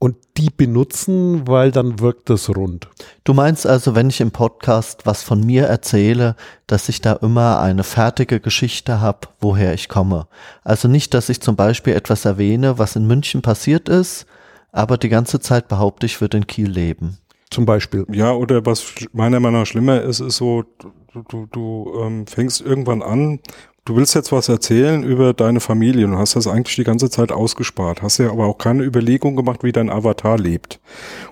Und 0.00 0.16
die 0.36 0.50
benutzen, 0.50 1.48
weil 1.48 1.72
dann 1.72 1.98
wirkt 1.98 2.30
das 2.30 2.48
rund. 2.48 2.88
Du 3.24 3.34
meinst 3.34 3.66
also, 3.66 3.96
wenn 3.96 4.10
ich 4.10 4.20
im 4.20 4.30
Podcast 4.30 5.06
was 5.06 5.24
von 5.24 5.40
mir 5.40 5.64
erzähle, 5.64 6.36
dass 6.68 6.88
ich 6.88 7.00
da 7.00 7.14
immer 7.14 7.58
eine 7.58 7.82
fertige 7.82 8.38
Geschichte 8.38 9.00
habe, 9.00 9.28
woher 9.40 9.74
ich 9.74 9.88
komme. 9.88 10.28
Also 10.62 10.86
nicht, 10.86 11.14
dass 11.14 11.28
ich 11.28 11.40
zum 11.40 11.56
Beispiel 11.56 11.94
etwas 11.94 12.24
erwähne, 12.24 12.78
was 12.78 12.94
in 12.94 13.08
München 13.08 13.42
passiert 13.42 13.88
ist, 13.88 14.26
aber 14.70 14.98
die 14.98 15.08
ganze 15.08 15.40
Zeit 15.40 15.66
behaupte 15.66 16.06
ich, 16.06 16.20
würde 16.20 16.36
in 16.36 16.46
Kiel 16.46 16.70
leben. 16.70 17.18
Zum 17.50 17.64
Beispiel. 17.64 18.06
Ja, 18.12 18.32
oder 18.32 18.64
was 18.66 18.94
meiner 19.12 19.40
Meinung 19.40 19.60
nach 19.60 19.66
schlimmer 19.66 20.02
ist, 20.02 20.20
ist 20.20 20.36
so, 20.36 20.64
du, 21.12 21.22
du, 21.28 21.46
du 21.46 22.00
ähm, 22.00 22.26
fängst 22.26 22.60
irgendwann 22.60 23.02
an, 23.02 23.40
du 23.88 23.96
willst 23.96 24.14
jetzt 24.14 24.32
was 24.32 24.48
erzählen 24.48 25.02
über 25.02 25.32
deine 25.32 25.60
Familie 25.60 26.06
und 26.06 26.18
hast 26.18 26.36
das 26.36 26.46
eigentlich 26.46 26.76
die 26.76 26.84
ganze 26.84 27.08
Zeit 27.08 27.32
ausgespart, 27.32 28.02
hast 28.02 28.18
ja 28.18 28.30
aber 28.30 28.46
auch 28.46 28.58
keine 28.58 28.84
Überlegung 28.84 29.34
gemacht, 29.34 29.64
wie 29.64 29.72
dein 29.72 29.88
Avatar 29.88 30.38
lebt. 30.38 30.78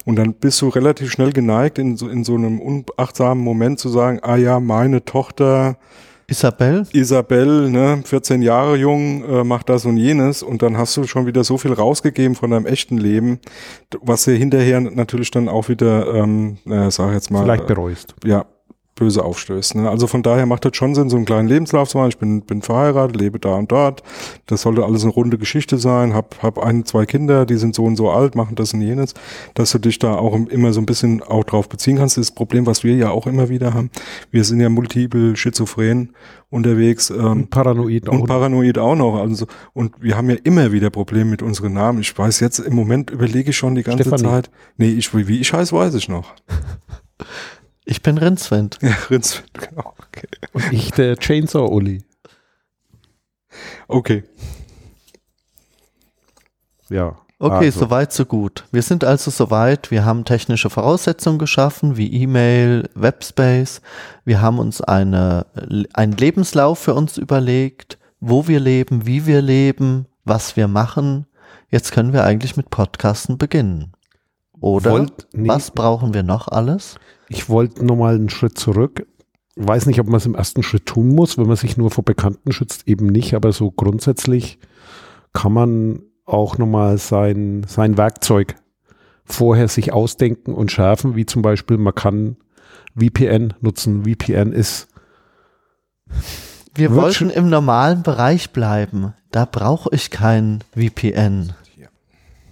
Und 0.04 0.16
dann 0.16 0.32
bist 0.34 0.62
du 0.62 0.68
relativ 0.68 1.10
schnell 1.10 1.32
geneigt, 1.32 1.78
in 1.78 1.96
so, 1.96 2.08
in 2.08 2.24
so 2.24 2.34
einem 2.34 2.60
unachtsamen 2.60 3.42
Moment 3.42 3.78
zu 3.78 3.90
sagen, 3.90 4.20
ah 4.22 4.36
ja, 4.36 4.58
meine 4.60 5.04
Tochter 5.04 5.76
Isabel? 6.28 6.86
Isabel, 6.92 7.70
ne, 7.70 8.02
14 8.04 8.42
Jahre 8.42 8.76
jung, 8.76 9.22
äh, 9.24 9.44
macht 9.44 9.68
das 9.68 9.84
und 9.84 9.96
jenes 9.96 10.42
und 10.42 10.62
dann 10.62 10.76
hast 10.76 10.96
du 10.96 11.04
schon 11.04 11.26
wieder 11.26 11.44
so 11.44 11.58
viel 11.58 11.72
rausgegeben 11.72 12.34
von 12.34 12.50
deinem 12.50 12.66
echten 12.66 12.96
Leben, 12.96 13.38
was 14.00 14.24
dir 14.24 14.34
hinterher 14.34 14.80
natürlich 14.80 15.30
dann 15.30 15.48
auch 15.48 15.68
wieder, 15.68 16.12
ähm, 16.14 16.56
äh, 16.66 16.90
sag 16.90 17.12
jetzt 17.12 17.30
mal. 17.30 17.42
Vielleicht 17.42 17.66
bereust. 17.66 18.14
Äh, 18.24 18.30
ja, 18.30 18.46
böse 18.96 19.24
aufstößt. 19.24 19.76
Ne? 19.76 19.88
Also 19.88 20.06
von 20.06 20.22
daher 20.22 20.46
macht 20.46 20.64
das 20.64 20.76
schon 20.76 20.94
Sinn, 20.94 21.08
so 21.08 21.16
einen 21.16 21.26
kleinen 21.26 21.48
Lebenslauf 21.48 21.88
zu 21.88 21.98
machen. 21.98 22.08
Ich 22.08 22.18
bin, 22.18 22.42
bin 22.42 22.62
verheiratet, 22.62 23.16
lebe 23.16 23.38
da 23.38 23.54
und 23.54 23.70
dort. 23.70 24.02
Das 24.46 24.62
sollte 24.62 24.84
alles 24.84 25.04
eine 25.04 25.12
runde 25.12 25.38
Geschichte 25.38 25.78
sein. 25.78 26.14
Hab, 26.14 26.42
hab 26.42 26.58
ein, 26.58 26.84
zwei 26.84 27.06
Kinder, 27.06 27.46
die 27.46 27.56
sind 27.56 27.74
so 27.74 27.84
und 27.84 27.96
so 27.96 28.10
alt, 28.10 28.34
machen 28.34 28.56
das 28.56 28.74
und 28.74 28.80
jenes. 28.80 29.14
Dass 29.54 29.70
du 29.70 29.78
dich 29.78 29.98
da 29.98 30.14
auch 30.14 30.34
immer 30.34 30.72
so 30.72 30.80
ein 30.80 30.86
bisschen 30.86 31.22
auch 31.22 31.44
drauf 31.44 31.68
beziehen 31.68 31.98
kannst. 31.98 32.16
Das 32.16 32.30
Problem, 32.30 32.66
was 32.66 32.82
wir 32.82 32.96
ja 32.96 33.10
auch 33.10 33.26
immer 33.26 33.48
wieder 33.48 33.74
haben. 33.74 33.90
Wir 34.30 34.44
sind 34.44 34.60
ja 34.60 34.70
multiple 34.70 35.36
schizophren 35.36 36.14
unterwegs. 36.48 37.10
Ähm, 37.10 37.26
und 37.26 37.50
paranoid 37.50 38.08
auch. 38.08 38.12
Und 38.14 38.26
paranoid 38.26 38.78
auch 38.78 38.96
noch. 38.96 39.20
Also, 39.20 39.46
und 39.74 39.92
wir 40.00 40.16
haben 40.16 40.30
ja 40.30 40.36
immer 40.42 40.72
wieder 40.72 40.88
Probleme 40.88 41.30
mit 41.30 41.42
unseren 41.42 41.74
Namen. 41.74 42.00
Ich 42.00 42.16
weiß 42.16 42.40
jetzt, 42.40 42.60
im 42.60 42.74
Moment 42.74 43.10
überlege 43.10 43.50
ich 43.50 43.56
schon 43.56 43.74
die 43.74 43.82
ganze 43.82 44.04
Stefanie. 44.04 44.24
Zeit. 44.24 44.50
Nee, 44.78 44.90
ich, 44.90 45.14
wie 45.14 45.38
ich 45.38 45.52
heiße, 45.52 45.76
weiß 45.76 45.94
ich 45.94 46.08
noch. 46.08 46.34
Ich 47.86 48.02
bin 48.02 48.18
Rinzwind. 48.18 48.78
Ja, 48.82 48.90
Rinzwind, 49.10 49.54
genau. 49.54 49.94
Okay. 50.08 50.26
Und 50.52 50.72
ich 50.72 50.90
der 50.90 51.16
Chainsaw-Uli. 51.16 52.02
Okay. 53.88 54.24
Ja. 56.90 57.16
Okay, 57.38 57.66
also. 57.66 57.80
soweit, 57.80 58.12
so 58.12 58.24
gut. 58.24 58.64
Wir 58.72 58.82
sind 58.82 59.04
also 59.04 59.30
soweit. 59.30 59.90
Wir 59.90 60.04
haben 60.04 60.24
technische 60.24 60.68
Voraussetzungen 60.68 61.38
geschaffen, 61.38 61.96
wie 61.96 62.12
E-Mail, 62.12 62.88
Webspace. 62.94 63.82
Wir 64.24 64.40
haben 64.40 64.58
uns 64.58 64.80
eine, 64.80 65.46
einen 65.92 66.12
Lebenslauf 66.12 66.80
für 66.80 66.94
uns 66.94 67.18
überlegt, 67.18 67.98
wo 68.20 68.48
wir 68.48 68.58
leben, 68.58 69.06
wie 69.06 69.26
wir 69.26 69.42
leben, 69.42 70.06
was 70.24 70.56
wir 70.56 70.66
machen. 70.66 71.26
Jetzt 71.70 71.92
können 71.92 72.12
wir 72.12 72.24
eigentlich 72.24 72.56
mit 72.56 72.70
Podcasten 72.70 73.38
beginnen. 73.38 73.92
Oder 74.58 74.92
Wollt, 74.92 75.28
nee, 75.32 75.48
was 75.48 75.70
brauchen 75.70 76.14
wir 76.14 76.22
noch 76.22 76.48
alles? 76.48 76.96
Ich 77.28 77.48
wollte 77.48 77.84
nochmal 77.84 78.14
einen 78.14 78.30
Schritt 78.30 78.58
zurück. 78.58 79.06
Weiß 79.56 79.86
nicht, 79.86 80.00
ob 80.00 80.06
man 80.06 80.16
es 80.16 80.26
im 80.26 80.34
ersten 80.34 80.62
Schritt 80.62 80.86
tun 80.86 81.08
muss, 81.08 81.38
wenn 81.38 81.46
man 81.46 81.56
sich 81.56 81.76
nur 81.76 81.90
vor 81.90 82.04
Bekannten 82.04 82.52
schützt, 82.52 82.86
eben 82.86 83.06
nicht, 83.06 83.34
aber 83.34 83.52
so 83.52 83.70
grundsätzlich 83.70 84.58
kann 85.32 85.52
man 85.52 86.02
auch 86.24 86.58
nochmal 86.58 86.98
sein, 86.98 87.64
sein 87.66 87.96
Werkzeug 87.96 88.56
vorher 89.24 89.68
sich 89.68 89.92
ausdenken 89.92 90.54
und 90.54 90.70
schärfen, 90.70 91.16
wie 91.16 91.26
zum 91.26 91.42
Beispiel 91.42 91.78
man 91.78 91.94
kann 91.94 92.36
VPN 92.98 93.54
nutzen. 93.60 94.04
VPN 94.04 94.52
ist. 94.52 94.88
Wir 96.74 96.94
wollten 96.94 97.30
im 97.30 97.48
normalen 97.48 98.02
Bereich 98.02 98.52
bleiben. 98.52 99.14
Da 99.30 99.44
brauche 99.44 99.90
ich 99.92 100.10
kein 100.10 100.62
VPN. 100.74 101.52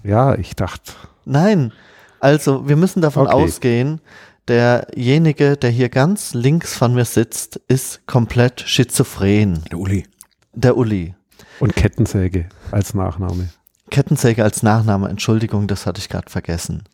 Ja, 0.03 0.35
ich 0.35 0.57
dachte. 0.57 0.93
Nein, 1.25 1.73
also 2.21 2.69
wir 2.69 2.77
müssen 2.77 3.01
davon 3.01 3.27
okay. 3.27 3.37
ausgehen, 3.37 4.01
derjenige, 4.49 5.57
der 5.57 5.71
hier 5.71 5.89
ganz 5.89 6.35
links 6.35 6.75
von 6.75 6.95
mir 6.95 7.05
sitzt, 7.05 7.61
ist 7.69 8.07
komplett 8.07 8.61
schizophren. 8.61 9.65
Der 9.71 9.79
Uli. 9.79 10.07
Der 10.53 10.77
Uli. 10.77 11.15
Und 11.61 11.75
Kettensäge 11.77 12.49
als 12.71 12.95
Nachname. 12.95 13.49
Kettensäge 13.91 14.43
als 14.43 14.63
Nachname, 14.63 15.09
Entschuldigung, 15.09 15.67
das 15.67 15.87
hatte 15.87 16.01
ich 16.01 16.09
gerade 16.09 16.31
vergessen. 16.31 16.85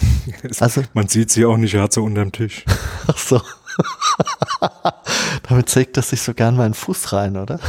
Also, 0.60 0.82
Man 0.94 1.08
sieht 1.08 1.30
sie 1.30 1.44
auch 1.44 1.56
nicht, 1.56 1.74
er 1.74 1.82
hat 1.82 1.92
sie 1.92 2.00
unterm 2.00 2.32
Tisch. 2.32 2.64
Ach 3.06 3.18
so. 3.18 3.40
Damit 5.48 5.68
sägt 5.68 5.96
das 5.96 6.10
sich 6.10 6.22
so 6.22 6.34
gern 6.34 6.56
meinen 6.56 6.74
Fuß 6.74 7.12
rein, 7.12 7.36
oder? 7.36 7.60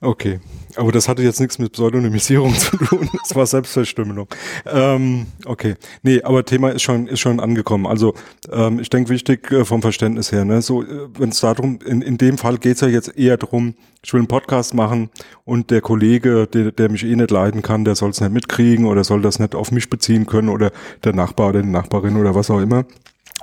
Okay, 0.00 0.38
aber 0.76 0.92
das 0.92 1.08
hatte 1.08 1.22
jetzt 1.22 1.40
nichts 1.40 1.58
mit 1.58 1.72
Pseudonymisierung 1.72 2.54
zu 2.54 2.76
tun. 2.76 3.10
Das 3.28 3.34
war 3.34 3.46
Selbstverstümmelung. 3.46 4.28
Ähm, 4.64 5.26
okay, 5.44 5.74
nee, 6.02 6.22
aber 6.22 6.44
Thema 6.44 6.70
ist 6.70 6.82
schon 6.82 7.08
ist 7.08 7.18
schon 7.18 7.40
angekommen. 7.40 7.84
Also 7.86 8.14
ähm, 8.50 8.78
ich 8.78 8.88
denke 8.90 9.10
wichtig 9.10 9.50
äh, 9.50 9.64
vom 9.64 9.82
Verständnis 9.82 10.30
her. 10.30 10.44
Ne, 10.44 10.62
so 10.62 10.82
äh, 10.82 11.08
wenn 11.18 11.30
es 11.30 11.40
darum 11.40 11.80
in, 11.84 12.00
in 12.00 12.16
dem 12.16 12.38
Fall 12.38 12.58
geht's 12.58 12.80
ja 12.80 12.88
jetzt 12.88 13.18
eher 13.18 13.36
darum, 13.36 13.74
ich 14.04 14.12
will 14.12 14.20
einen 14.20 14.28
Podcast 14.28 14.72
machen 14.72 15.10
und 15.44 15.70
der 15.72 15.80
Kollege, 15.80 16.46
der, 16.46 16.70
der 16.70 16.90
mich 16.90 17.04
eh 17.04 17.16
nicht 17.16 17.32
leiden 17.32 17.62
kann, 17.62 17.84
der 17.84 17.96
soll 17.96 18.10
es 18.10 18.20
nicht 18.20 18.32
mitkriegen 18.32 18.86
oder 18.86 19.02
soll 19.02 19.20
das 19.20 19.40
nicht 19.40 19.56
auf 19.56 19.72
mich 19.72 19.90
beziehen 19.90 20.26
können 20.26 20.48
oder 20.48 20.70
der 21.02 21.12
Nachbar 21.12 21.48
oder 21.48 21.62
die 21.62 21.68
Nachbarin 21.68 22.16
oder 22.16 22.36
was 22.36 22.50
auch 22.50 22.60
immer 22.60 22.84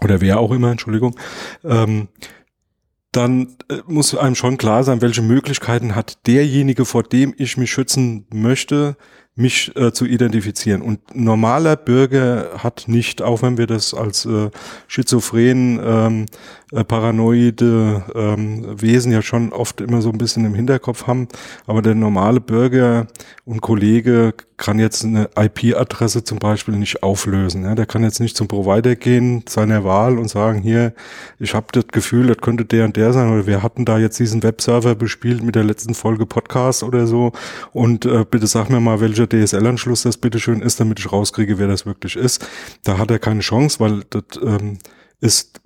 oder 0.01 0.21
wer 0.21 0.39
auch 0.39 0.51
immer, 0.51 0.71
Entschuldigung. 0.71 1.15
Ähm, 1.65 2.07
dann 3.15 3.55
äh, 3.69 3.77
muss 3.87 4.15
einem 4.15 4.35
schon 4.35 4.57
klar 4.57 4.83
sein, 4.83 5.01
welche 5.01 5.21
Möglichkeiten 5.21 5.95
hat 5.95 6.25
derjenige, 6.27 6.85
vor 6.85 7.03
dem 7.03 7.33
ich 7.37 7.57
mich 7.57 7.71
schützen 7.71 8.25
möchte, 8.33 8.97
mich 9.35 9.75
äh, 9.75 9.91
zu 9.91 10.05
identifizieren. 10.05 10.81
Und 10.81 11.13
normaler 11.13 11.75
Bürger 11.75 12.63
hat 12.63 12.85
nicht, 12.87 13.21
auch 13.21 13.41
wenn 13.41 13.57
wir 13.57 13.67
das 13.67 13.93
als 13.93 14.25
äh, 14.25 14.49
schizophren, 14.87 15.79
ähm, 15.83 16.25
äh, 16.71 16.83
paranoide 16.83 18.03
ähm, 18.15 18.81
Wesen 18.81 19.11
ja 19.11 19.21
schon 19.21 19.53
oft 19.53 19.81
immer 19.81 20.01
so 20.01 20.09
ein 20.09 20.17
bisschen 20.17 20.45
im 20.45 20.55
Hinterkopf 20.55 21.07
haben, 21.07 21.27
aber 21.67 21.81
der 21.81 21.95
normale 21.95 22.41
Bürger 22.41 23.07
und 23.45 23.61
Kollege 23.61 24.33
kann 24.57 24.79
jetzt 24.79 25.03
eine 25.03 25.29
IP-Adresse 25.35 26.23
zum 26.23 26.39
Beispiel 26.39 26.75
nicht 26.75 27.03
auflösen. 27.03 27.63
Ja? 27.63 27.75
Der 27.75 27.85
kann 27.85 28.03
jetzt 28.03 28.19
nicht 28.19 28.37
zum 28.37 28.47
Provider 28.47 28.95
gehen, 28.95 29.43
seiner 29.47 29.83
Wahl 29.83 30.17
und 30.17 30.29
sagen, 30.29 30.61
hier, 30.61 30.93
ich 31.39 31.53
habe 31.53 31.67
das 31.71 31.87
Gefühl, 31.87 32.27
das 32.27 32.37
könnte 32.37 32.65
der 32.65 32.85
und 32.85 32.95
der 32.95 33.13
sein, 33.13 33.31
oder 33.31 33.45
wir 33.45 33.61
hatten 33.63 33.85
da 33.85 33.97
jetzt 33.97 34.17
diesen 34.17 34.43
Webserver 34.43 34.95
bespielt 34.95 35.43
mit 35.43 35.55
der 35.55 35.65
letzten 35.65 35.93
Folge 35.93 36.25
Podcast 36.25 36.83
oder 36.83 37.05
so 37.05 37.33
und 37.73 38.05
äh, 38.05 38.25
bitte 38.29 38.47
sag 38.47 38.69
mir 38.69 38.79
mal, 38.79 39.01
welcher 39.01 39.27
DSL-Anschluss 39.27 40.03
das 40.03 40.17
bitteschön 40.17 40.61
ist, 40.61 40.79
damit 40.79 40.99
ich 40.99 41.11
rauskriege, 41.11 41.59
wer 41.59 41.67
das 41.67 41.85
wirklich 41.85 42.15
ist. 42.15 42.47
Da 42.83 42.97
hat 42.97 43.11
er 43.11 43.19
keine 43.19 43.41
Chance, 43.41 43.79
weil 43.79 44.03
das 44.09 44.23
ähm, 44.41 44.77
ist 45.19 45.61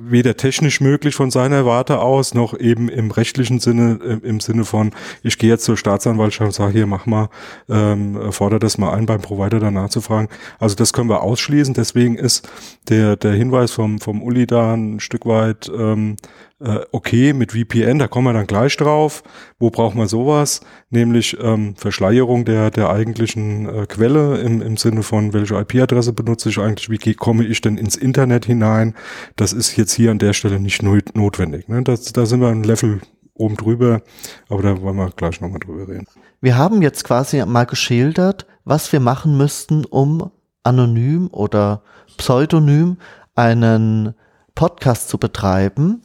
weder 0.00 0.36
technisch 0.36 0.80
möglich 0.80 1.14
von 1.14 1.30
seiner 1.30 1.66
Warte 1.66 2.00
aus, 2.00 2.34
noch 2.34 2.58
eben 2.58 2.88
im 2.88 3.10
rechtlichen 3.10 3.60
Sinne, 3.60 4.20
im 4.22 4.40
Sinne 4.40 4.64
von, 4.64 4.92
ich 5.22 5.38
gehe 5.38 5.50
jetzt 5.50 5.64
zur 5.64 5.76
Staatsanwaltschaft 5.76 6.46
und 6.48 6.52
sage, 6.52 6.72
hier, 6.72 6.86
mach 6.86 7.06
mal, 7.06 7.28
ähm, 7.68 8.32
fordere 8.32 8.58
das 8.60 8.78
mal 8.78 8.92
ein, 8.92 9.06
beim 9.06 9.20
Provider 9.20 9.60
danach 9.60 9.88
zu 9.88 10.00
fragen. 10.00 10.28
Also 10.58 10.76
das 10.76 10.92
können 10.92 11.08
wir 11.08 11.22
ausschließen. 11.22 11.74
Deswegen 11.74 12.16
ist 12.16 12.48
der, 12.88 13.16
der 13.16 13.32
Hinweis 13.32 13.72
vom, 13.72 14.00
vom 14.00 14.22
Uli 14.22 14.46
da 14.46 14.74
ein 14.74 15.00
Stück 15.00 15.26
weit 15.26 15.70
ähm, 15.74 16.16
äh, 16.16 16.51
okay 16.92 17.32
mit 17.32 17.52
VPN, 17.52 17.98
da 17.98 18.08
kommen 18.08 18.26
wir 18.26 18.32
dann 18.32 18.46
gleich 18.46 18.76
drauf. 18.76 19.22
Wo 19.58 19.70
braucht 19.70 19.94
man 19.94 20.08
sowas? 20.08 20.60
Nämlich 20.90 21.36
ähm, 21.40 21.74
Verschleierung 21.76 22.44
der, 22.44 22.70
der 22.70 22.90
eigentlichen 22.90 23.68
äh, 23.68 23.86
Quelle 23.86 24.38
im, 24.38 24.62
im 24.62 24.76
Sinne 24.76 25.02
von, 25.02 25.32
welche 25.32 25.56
IP-Adresse 25.56 26.12
benutze 26.12 26.48
ich 26.48 26.58
eigentlich, 26.58 26.88
wie 26.90 27.14
komme 27.14 27.44
ich 27.44 27.60
denn 27.60 27.76
ins 27.76 27.96
Internet 27.96 28.46
hinein? 28.46 28.94
Das 29.36 29.52
ist 29.52 29.76
jetzt 29.76 29.92
hier 29.92 30.10
an 30.10 30.18
der 30.18 30.32
Stelle 30.32 30.60
nicht 30.60 30.82
notwendig. 30.82 31.68
Ne? 31.68 31.82
Das, 31.82 32.04
da 32.12 32.26
sind 32.26 32.40
wir 32.40 32.48
ein 32.48 32.64
Level 32.64 33.00
oben 33.34 33.56
drüber, 33.56 34.02
aber 34.48 34.62
da 34.62 34.80
wollen 34.80 34.96
wir 34.96 35.10
gleich 35.10 35.40
nochmal 35.40 35.60
drüber 35.60 35.88
reden. 35.88 36.06
Wir 36.40 36.56
haben 36.56 36.82
jetzt 36.82 37.04
quasi 37.04 37.44
mal 37.44 37.64
geschildert, 37.64 38.46
was 38.64 38.92
wir 38.92 39.00
machen 39.00 39.36
müssten, 39.36 39.84
um 39.84 40.30
anonym 40.62 41.28
oder 41.32 41.82
pseudonym 42.16 42.98
einen 43.34 44.14
Podcast 44.54 45.08
zu 45.08 45.18
betreiben. 45.18 46.02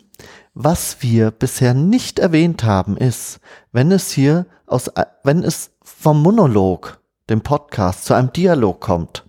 Was 0.60 1.04
wir 1.04 1.30
bisher 1.30 1.76
nicht 1.76 2.17
erwähnt 2.17 2.63
haben, 2.63 2.98
ist, 2.98 3.41
wenn 3.72 3.91
es 3.91 4.10
hier 4.10 4.48
aus, 4.65 4.89
wenn 5.24 5.43
es 5.43 5.70
vom 5.84 6.24
Monolog, 6.24 7.00
dem 7.30 7.41
Podcast, 7.41 8.06
zu 8.06 8.15
einem 8.15 8.34
Dialog 8.34 8.82
kommt, 8.82 9.24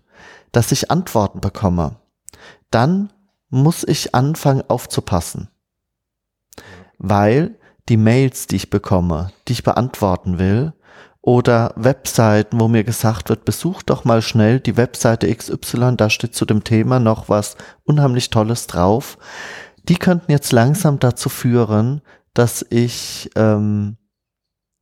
dass 0.53 0.73
ich 0.73 0.91
Antworten 0.91 1.43
bekomme, 1.43 1.97
dann 2.71 3.13
muss 3.51 3.85
ich 3.85 4.15
anfangen 4.15 4.63
aufzupassen. 4.69 5.51
Weil 6.97 7.59
die 7.91 7.99
Mails, 7.99 8.47
die 8.47 8.57
ich 8.57 8.71
bekomme, 8.71 9.31
die 9.49 9.53
ich 9.53 9.65
beantworten 9.65 10.39
will, 10.39 10.73
oder 11.21 11.75
Webseiten, 11.77 12.59
wo 12.59 12.69
mir 12.69 12.85
gesagt 12.85 13.29
wird, 13.29 13.45
besuch 13.45 13.83
doch 13.83 14.07
mal 14.07 14.23
schnell 14.23 14.61
die 14.61 14.79
Webseite 14.79 15.31
XY, 15.31 15.97
da 15.99 16.09
steht 16.09 16.35
zu 16.35 16.47
dem 16.47 16.65
Thema 16.65 17.01
noch 17.01 17.29
was 17.29 17.59
unheimlich 17.85 18.31
Tolles 18.31 18.67
drauf 18.67 19.19
die 19.89 19.97
könnten 19.97 20.31
jetzt 20.31 20.53
langsam 20.53 20.99
dazu 20.99 21.29
führen, 21.29 22.03
dass 22.35 22.65
ich 22.71 23.31
ähm, 23.37 23.97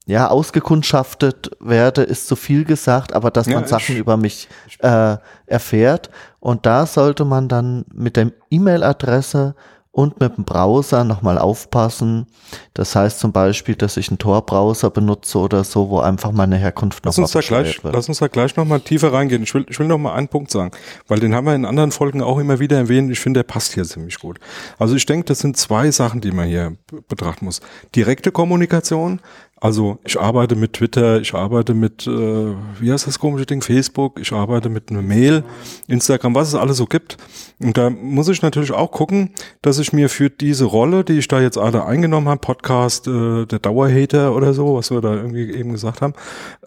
ja 0.06 0.28
ausgekundschaftet 0.28 1.50
werde, 1.60 2.02
ist 2.02 2.28
zu 2.28 2.36
viel 2.36 2.64
gesagt, 2.64 3.12
aber 3.12 3.30
dass 3.30 3.46
ja, 3.46 3.58
man 3.58 3.68
Sachen 3.68 3.96
über 3.96 4.16
mich 4.16 4.48
äh, 4.80 5.16
erfährt. 5.46 6.10
Und 6.40 6.66
da 6.66 6.86
sollte 6.86 7.24
man 7.24 7.48
dann 7.48 7.84
mit 7.92 8.16
der 8.16 8.32
E-Mail-Adresse 8.50 9.54
und 9.96 10.20
mit 10.20 10.36
dem 10.36 10.44
Browser 10.44 11.04
nochmal 11.04 11.38
aufpassen. 11.38 12.26
Das 12.74 12.94
heißt 12.94 13.18
zum 13.18 13.32
Beispiel, 13.32 13.76
dass 13.76 13.96
ich 13.96 14.10
einen 14.10 14.18
Tor-Browser 14.18 14.90
benutze 14.90 15.38
oder 15.38 15.64
so, 15.64 15.88
wo 15.88 16.00
einfach 16.00 16.32
meine 16.32 16.58
Herkunft 16.58 17.06
nochmal 17.06 17.30
noch 17.32 17.40
gleich, 17.40 17.82
wird. 17.82 17.94
Lass 17.94 18.06
uns 18.06 18.18
da 18.18 18.28
gleich 18.28 18.54
nochmal 18.56 18.80
tiefer 18.80 19.14
reingehen. 19.14 19.42
Ich 19.42 19.54
will, 19.54 19.64
ich 19.70 19.78
will 19.78 19.86
noch 19.86 19.96
mal 19.96 20.12
einen 20.12 20.28
Punkt 20.28 20.50
sagen, 20.50 20.70
weil 21.08 21.18
den 21.18 21.34
haben 21.34 21.46
wir 21.46 21.54
in 21.54 21.64
anderen 21.64 21.92
Folgen 21.92 22.22
auch 22.22 22.38
immer 22.38 22.60
wieder 22.60 22.76
erwähnt. 22.76 23.10
Ich 23.10 23.20
finde, 23.20 23.38
der 23.38 23.44
passt 23.44 23.72
hier 23.72 23.84
ziemlich 23.84 24.18
gut. 24.18 24.38
Also 24.78 24.94
ich 24.94 25.06
denke, 25.06 25.24
das 25.24 25.38
sind 25.38 25.56
zwei 25.56 25.90
Sachen, 25.90 26.20
die 26.20 26.30
man 26.30 26.46
hier 26.46 26.76
betrachten 27.08 27.46
muss. 27.46 27.62
Direkte 27.94 28.32
Kommunikation, 28.32 29.20
also 29.58 29.98
ich 30.04 30.20
arbeite 30.20 30.54
mit 30.54 30.74
Twitter, 30.74 31.18
ich 31.20 31.32
arbeite 31.32 31.72
mit, 31.72 32.06
äh, 32.06 32.10
wie 32.78 32.92
heißt 32.92 33.06
das 33.06 33.18
komische 33.18 33.46
Ding, 33.46 33.62
Facebook, 33.62 34.20
ich 34.20 34.32
arbeite 34.32 34.68
mit 34.68 34.90
einer 34.90 35.00
Mail, 35.00 35.44
Instagram, 35.88 36.34
was 36.34 36.48
es 36.48 36.54
alles 36.54 36.76
so 36.76 36.84
gibt. 36.84 37.16
Und 37.58 37.78
da 37.78 37.88
muss 37.88 38.28
ich 38.28 38.42
natürlich 38.42 38.72
auch 38.72 38.90
gucken, 38.90 39.30
dass 39.62 39.78
ich 39.78 39.94
mir 39.94 40.10
für 40.10 40.28
diese 40.28 40.66
Rolle, 40.66 41.04
die 41.04 41.14
ich 41.14 41.28
da 41.28 41.40
jetzt 41.40 41.56
alle 41.56 41.86
eingenommen 41.86 42.28
habe, 42.28 42.40
Podcast, 42.40 43.08
äh, 43.08 43.46
der 43.46 43.58
Dauerhater 43.58 44.34
oder 44.34 44.52
so, 44.52 44.76
was 44.76 44.90
wir 44.90 45.00
da 45.00 45.14
irgendwie 45.14 45.50
eben 45.50 45.72
gesagt 45.72 46.02
haben, 46.02 46.12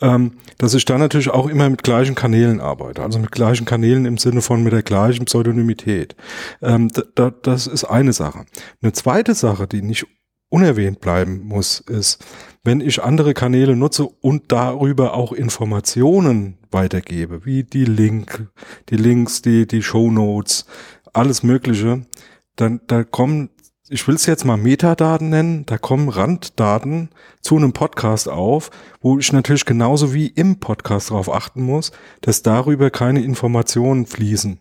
ähm, 0.01 0.33
dass 0.57 0.73
ich 0.73 0.83
da 0.83 0.97
natürlich 0.97 1.29
auch 1.29 1.47
immer 1.47 1.69
mit 1.69 1.83
gleichen 1.83 2.15
Kanälen 2.15 2.59
arbeite. 2.59 3.03
Also 3.03 3.19
mit 3.19 3.31
gleichen 3.31 3.65
Kanälen 3.65 4.05
im 4.05 4.17
Sinne 4.17 4.41
von 4.41 4.63
mit 4.63 4.73
der 4.73 4.81
gleichen 4.81 5.25
Pseudonymität. 5.25 6.15
Ähm, 6.63 6.89
da, 7.13 7.29
das 7.29 7.67
ist 7.67 7.83
eine 7.83 8.13
Sache. 8.13 8.45
Eine 8.81 8.93
zweite 8.93 9.35
Sache, 9.35 9.67
die 9.67 9.83
nicht 9.83 10.07
unerwähnt 10.49 10.99
bleiben 10.99 11.41
muss, 11.45 11.79
ist, 11.79 12.23
wenn 12.63 12.81
ich 12.81 13.01
andere 13.01 13.33
Kanäle 13.33 13.75
nutze 13.75 14.05
und 14.05 14.51
darüber 14.51 15.13
auch 15.13 15.31
Informationen 15.31 16.57
weitergebe, 16.71 17.45
wie 17.45 17.63
die 17.63 17.85
Link, 17.85 18.47
die 18.89 18.97
Links, 18.97 19.41
die, 19.41 19.65
die 19.65 19.81
Show 19.81 20.11
Notes, 20.11 20.65
alles 21.13 21.43
Mögliche, 21.43 22.05
dann, 22.55 22.81
da 22.87 23.03
kommen, 23.03 23.49
ich 23.89 24.07
will 24.07 24.15
es 24.15 24.25
jetzt 24.25 24.45
mal 24.45 24.57
Metadaten 24.57 25.29
nennen, 25.29 25.65
da 25.65 25.77
kommen 25.77 26.09
Randdaten 26.09 27.09
zu 27.41 27.55
einem 27.55 27.73
Podcast 27.73 28.27
auf, 28.27 28.69
wo 29.01 29.17
ich 29.17 29.31
natürlich 29.31 29.65
genauso 29.65 30.13
wie 30.13 30.27
im 30.27 30.59
Podcast 30.59 31.11
darauf 31.11 31.33
achten 31.33 31.63
muss, 31.63 31.91
dass 32.21 32.43
darüber 32.43 32.89
keine 32.89 33.23
Informationen 33.23 34.05
fließen. 34.05 34.59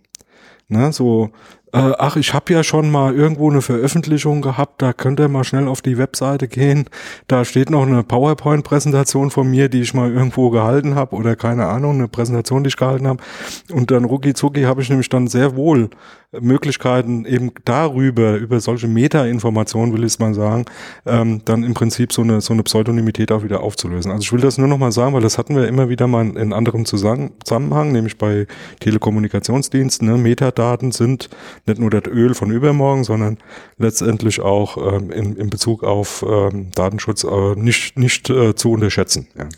Ne, 0.70 0.92
so 0.92 1.30
äh, 1.72 1.92
ach, 1.98 2.16
ich 2.16 2.34
habe 2.34 2.52
ja 2.52 2.62
schon 2.64 2.90
mal 2.90 3.14
irgendwo 3.14 3.50
eine 3.50 3.62
Veröffentlichung 3.62 4.42
gehabt, 4.42 4.80
da 4.80 4.92
könnt 4.92 5.20
ihr 5.20 5.28
mal 5.28 5.44
schnell 5.44 5.68
auf 5.68 5.82
die 5.82 5.98
Webseite 5.98 6.48
gehen. 6.48 6.88
Da 7.26 7.44
steht 7.44 7.70
noch 7.70 7.86
eine 7.86 8.02
PowerPoint-Präsentation 8.02 9.30
von 9.30 9.50
mir, 9.50 9.68
die 9.68 9.82
ich 9.82 9.94
mal 9.94 10.10
irgendwo 10.10 10.50
gehalten 10.50 10.94
habe 10.94 11.14
oder 11.14 11.36
keine 11.36 11.66
Ahnung, 11.66 11.96
eine 11.96 12.08
Präsentation, 12.08 12.64
die 12.64 12.68
ich 12.68 12.76
gehalten 12.76 13.06
habe. 13.06 13.22
Und 13.70 13.90
dann 13.90 14.04
rucki 14.04 14.34
zucki 14.34 14.62
habe 14.62 14.82
ich 14.82 14.88
nämlich 14.88 15.08
dann 15.08 15.26
sehr 15.26 15.56
wohl 15.56 15.90
Möglichkeiten 16.38 17.24
eben 17.24 17.52
darüber, 17.64 18.36
über 18.36 18.60
solche 18.60 18.86
Meta-Informationen, 18.86 19.94
will 19.94 20.04
ich 20.04 20.18
mal 20.18 20.34
sagen, 20.34 20.66
ähm, 21.06 21.40
dann 21.46 21.64
im 21.64 21.72
Prinzip 21.72 22.12
so 22.12 22.20
eine, 22.20 22.42
so 22.42 22.52
eine 22.52 22.62
Pseudonymität 22.64 23.32
auch 23.32 23.44
wieder 23.44 23.62
aufzulösen. 23.62 24.12
Also 24.12 24.22
ich 24.22 24.32
will 24.32 24.40
das 24.40 24.58
nur 24.58 24.68
noch 24.68 24.76
mal 24.76 24.92
sagen, 24.92 25.14
weil 25.14 25.22
das 25.22 25.38
hatten 25.38 25.56
wir 25.56 25.66
immer 25.66 25.88
wieder 25.88 26.06
mal 26.06 26.36
in 26.36 26.52
anderem 26.52 26.84
Zusammenhang, 26.84 27.92
nämlich 27.92 28.18
bei 28.18 28.46
Telekommunikationsdiensten. 28.80 30.06
Ne? 30.06 30.18
Metadaten 30.18 30.92
sind 30.92 31.30
nicht 31.68 31.80
nur 31.80 31.90
das 31.90 32.04
Öl 32.06 32.34
von 32.34 32.50
übermorgen, 32.50 33.04
sondern 33.04 33.38
letztendlich 33.76 34.40
auch 34.40 34.76
ähm, 34.76 35.10
in, 35.10 35.36
in 35.36 35.50
Bezug 35.50 35.84
auf 35.84 36.24
ähm, 36.28 36.70
Datenschutz 36.74 37.24
äh, 37.24 37.54
nicht, 37.54 37.98
nicht 37.98 38.30
äh, 38.30 38.54
zu 38.54 38.72
unterschätzen. 38.72 39.28
Ja. 39.36 39.48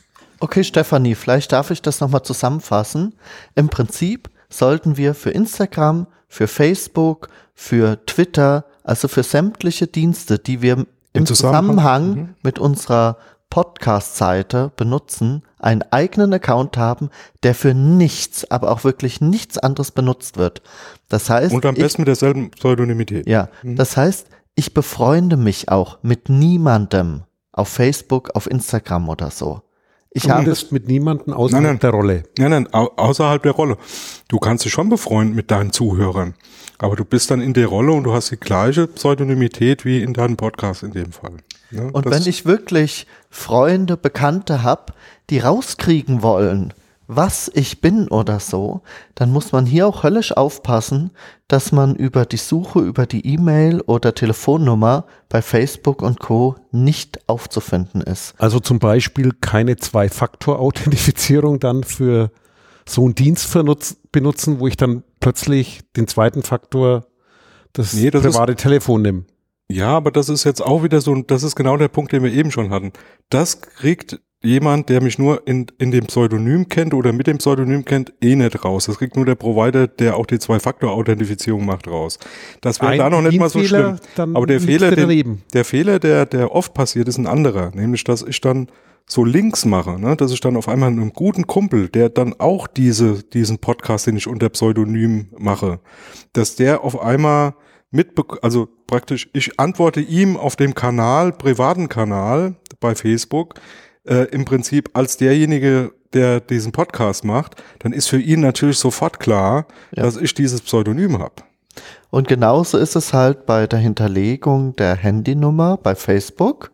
Okay, 0.40 0.64
Stefanie, 0.64 1.14
vielleicht 1.14 1.52
darf 1.52 1.70
ich 1.70 1.82
das 1.82 2.00
nochmal 2.00 2.22
zusammenfassen. 2.22 3.14
Im 3.54 3.68
Prinzip 3.68 4.30
sollten 4.48 4.96
wir 4.96 5.14
für 5.14 5.30
Instagram 5.30 6.06
für 6.30 6.46
Facebook, 6.46 7.28
für 7.54 7.98
Twitter, 8.06 8.64
also 8.84 9.08
für 9.08 9.24
sämtliche 9.24 9.88
Dienste, 9.88 10.38
die 10.38 10.62
wir 10.62 10.86
im, 11.12 11.26
Zusammenhang, 11.26 11.66
Zusammenhang 11.66 12.14
mhm. 12.14 12.34
mit 12.42 12.58
unserer 12.58 13.18
Podcast-Seite 13.50 14.72
benutzen, 14.76 15.42
einen 15.58 15.82
eigenen 15.90 16.32
Account 16.32 16.76
haben, 16.76 17.10
der 17.42 17.54
für 17.54 17.74
nichts, 17.74 18.50
aber 18.50 18.70
auch 18.70 18.84
wirklich 18.84 19.20
nichts 19.20 19.58
anderes 19.58 19.90
benutzt 19.90 20.38
wird. 20.38 20.62
Das 21.08 21.28
heißt. 21.28 21.54
Und 21.54 21.66
am 21.66 21.74
besten 21.74 21.96
ich, 21.96 21.98
mit 21.98 22.08
derselben 22.08 22.50
Pseudonymität. 22.52 23.28
Ja. 23.28 23.48
Mhm. 23.62 23.76
Das 23.76 23.96
heißt, 23.96 24.28
ich 24.54 24.72
befreunde 24.72 25.36
mich 25.36 25.68
auch 25.68 25.98
mit 26.02 26.28
niemandem 26.28 27.24
auf 27.52 27.68
Facebook, 27.68 28.30
auf 28.34 28.48
Instagram 28.48 29.08
oder 29.08 29.30
so. 29.30 29.62
Ich 30.12 30.28
habe 30.28 30.52
mit 30.70 30.88
niemandem 30.88 31.32
außerhalb 31.32 31.62
nein, 31.62 31.72
nein. 31.74 31.80
der 31.80 31.90
Rolle. 31.90 32.22
Nein, 32.36 32.50
nein, 32.50 32.74
au 32.74 32.86
außerhalb 32.96 33.42
der 33.42 33.52
Rolle. 33.52 33.76
Du 34.28 34.38
kannst 34.38 34.64
dich 34.64 34.72
schon 34.72 34.88
befreunden 34.88 35.36
mit 35.36 35.52
deinen 35.52 35.72
Zuhörern, 35.72 36.34
aber 36.78 36.96
du 36.96 37.04
bist 37.04 37.30
dann 37.30 37.40
in 37.40 37.54
der 37.54 37.68
Rolle 37.68 37.92
und 37.92 38.04
du 38.04 38.12
hast 38.12 38.30
die 38.32 38.36
gleiche 38.36 38.88
Pseudonymität 38.88 39.84
wie 39.84 40.02
in 40.02 40.12
deinem 40.12 40.36
Podcast 40.36 40.82
in 40.82 40.92
dem 40.92 41.12
Fall. 41.12 41.36
Ja, 41.70 41.84
und 41.92 42.06
wenn 42.06 42.26
ich 42.26 42.44
wirklich 42.44 43.06
Freunde, 43.30 43.96
Bekannte 43.96 44.64
habe, 44.64 44.92
die 45.30 45.38
rauskriegen 45.38 46.22
wollen, 46.22 46.74
was 47.12 47.50
ich 47.52 47.80
bin 47.80 48.06
oder 48.06 48.38
so, 48.38 48.82
dann 49.16 49.32
muss 49.32 49.50
man 49.50 49.66
hier 49.66 49.88
auch 49.88 50.04
höllisch 50.04 50.30
aufpassen, 50.30 51.10
dass 51.48 51.72
man 51.72 51.96
über 51.96 52.24
die 52.24 52.36
Suche, 52.36 52.78
über 52.78 53.04
die 53.04 53.26
E-Mail 53.26 53.80
oder 53.80 54.14
Telefonnummer 54.14 55.06
bei 55.28 55.42
Facebook 55.42 56.02
und 56.02 56.20
Co. 56.20 56.54
nicht 56.70 57.28
aufzufinden 57.28 58.00
ist. 58.00 58.34
Also 58.38 58.60
zum 58.60 58.78
Beispiel 58.78 59.32
keine 59.40 59.74
Zwei-Faktor-Authentifizierung 59.76 61.58
dann 61.58 61.82
für 61.82 62.30
so 62.88 63.04
einen 63.04 63.16
Dienst 63.16 63.52
benutzen, 64.12 64.60
wo 64.60 64.68
ich 64.68 64.76
dann 64.76 65.02
plötzlich 65.18 65.80
den 65.96 66.06
zweiten 66.06 66.44
Faktor 66.44 67.06
das, 67.72 67.92
nee, 67.92 68.10
das 68.10 68.22
private 68.22 68.54
Telefon 68.54 69.02
nehme. 69.02 69.24
Ja, 69.68 69.96
aber 69.96 70.12
das 70.12 70.28
ist 70.28 70.44
jetzt 70.44 70.64
auch 70.64 70.84
wieder 70.84 71.00
so, 71.00 71.14
das 71.22 71.42
ist 71.42 71.56
genau 71.56 71.76
der 71.76 71.88
Punkt, 71.88 72.12
den 72.12 72.22
wir 72.22 72.32
eben 72.32 72.52
schon 72.52 72.70
hatten. 72.70 72.92
Das 73.30 73.62
kriegt 73.62 74.20
jemand, 74.42 74.88
der 74.88 75.02
mich 75.02 75.18
nur 75.18 75.46
in, 75.46 75.66
in 75.78 75.90
dem 75.90 76.06
Pseudonym 76.06 76.68
kennt 76.68 76.94
oder 76.94 77.12
mit 77.12 77.26
dem 77.26 77.38
Pseudonym 77.38 77.84
kennt, 77.84 78.12
eh 78.22 78.34
nicht 78.34 78.64
raus. 78.64 78.86
Das 78.86 78.98
kriegt 78.98 79.16
nur 79.16 79.26
der 79.26 79.34
Provider, 79.34 79.86
der 79.86 80.16
auch 80.16 80.26
die 80.26 80.38
Zwei-Faktor-Authentifizierung 80.38 81.66
macht, 81.66 81.86
raus. 81.88 82.18
Das 82.60 82.80
wäre 82.80 82.96
da 82.96 83.10
noch 83.10 83.22
nicht 83.22 83.38
mal 83.38 83.50
so 83.50 83.62
schlimm. 83.62 83.98
Aber 84.16 84.46
der 84.46 84.60
Fehler, 84.60 84.90
den, 84.92 85.42
der 85.52 85.64
Fehler, 85.64 85.98
der, 85.98 86.26
der 86.26 86.54
oft 86.54 86.72
passiert, 86.72 87.08
ist 87.08 87.18
ein 87.18 87.26
anderer. 87.26 87.70
Nämlich, 87.74 88.04
dass 88.04 88.22
ich 88.22 88.40
dann 88.40 88.68
so 89.06 89.24
Links 89.24 89.64
mache, 89.64 90.00
ne? 90.00 90.16
dass 90.16 90.32
ich 90.32 90.40
dann 90.40 90.56
auf 90.56 90.68
einmal 90.68 90.88
einen 90.88 91.12
guten 91.12 91.46
Kumpel, 91.46 91.88
der 91.88 92.08
dann 92.08 92.34
auch 92.38 92.66
diese, 92.66 93.22
diesen 93.24 93.58
Podcast, 93.58 94.06
den 94.06 94.16
ich 94.16 94.28
unter 94.28 94.48
Pseudonym 94.48 95.28
mache, 95.36 95.80
dass 96.32 96.54
der 96.56 96.84
auf 96.84 97.00
einmal 97.00 97.54
mit, 97.90 98.12
also 98.42 98.68
praktisch, 98.86 99.28
ich 99.32 99.58
antworte 99.58 100.00
ihm 100.00 100.36
auf 100.36 100.54
dem 100.54 100.74
Kanal, 100.74 101.32
privaten 101.32 101.88
Kanal 101.88 102.54
bei 102.78 102.94
Facebook, 102.94 103.54
äh, 104.04 104.24
im 104.30 104.44
Prinzip 104.44 104.90
als 104.94 105.16
derjenige, 105.16 105.92
der 106.12 106.40
diesen 106.40 106.72
Podcast 106.72 107.24
macht, 107.24 107.62
dann 107.80 107.92
ist 107.92 108.08
für 108.08 108.20
ihn 108.20 108.40
natürlich 108.40 108.78
sofort 108.78 109.20
klar, 109.20 109.66
ja. 109.94 110.02
dass 110.02 110.16
ich 110.16 110.34
dieses 110.34 110.60
Pseudonym 110.60 111.18
habe. 111.18 111.34
Und 112.10 112.26
genauso 112.26 112.78
ist 112.78 112.96
es 112.96 113.12
halt 113.12 113.46
bei 113.46 113.66
der 113.66 113.78
Hinterlegung 113.78 114.74
der 114.76 114.96
Handynummer 114.96 115.76
bei 115.76 115.94
Facebook, 115.94 116.72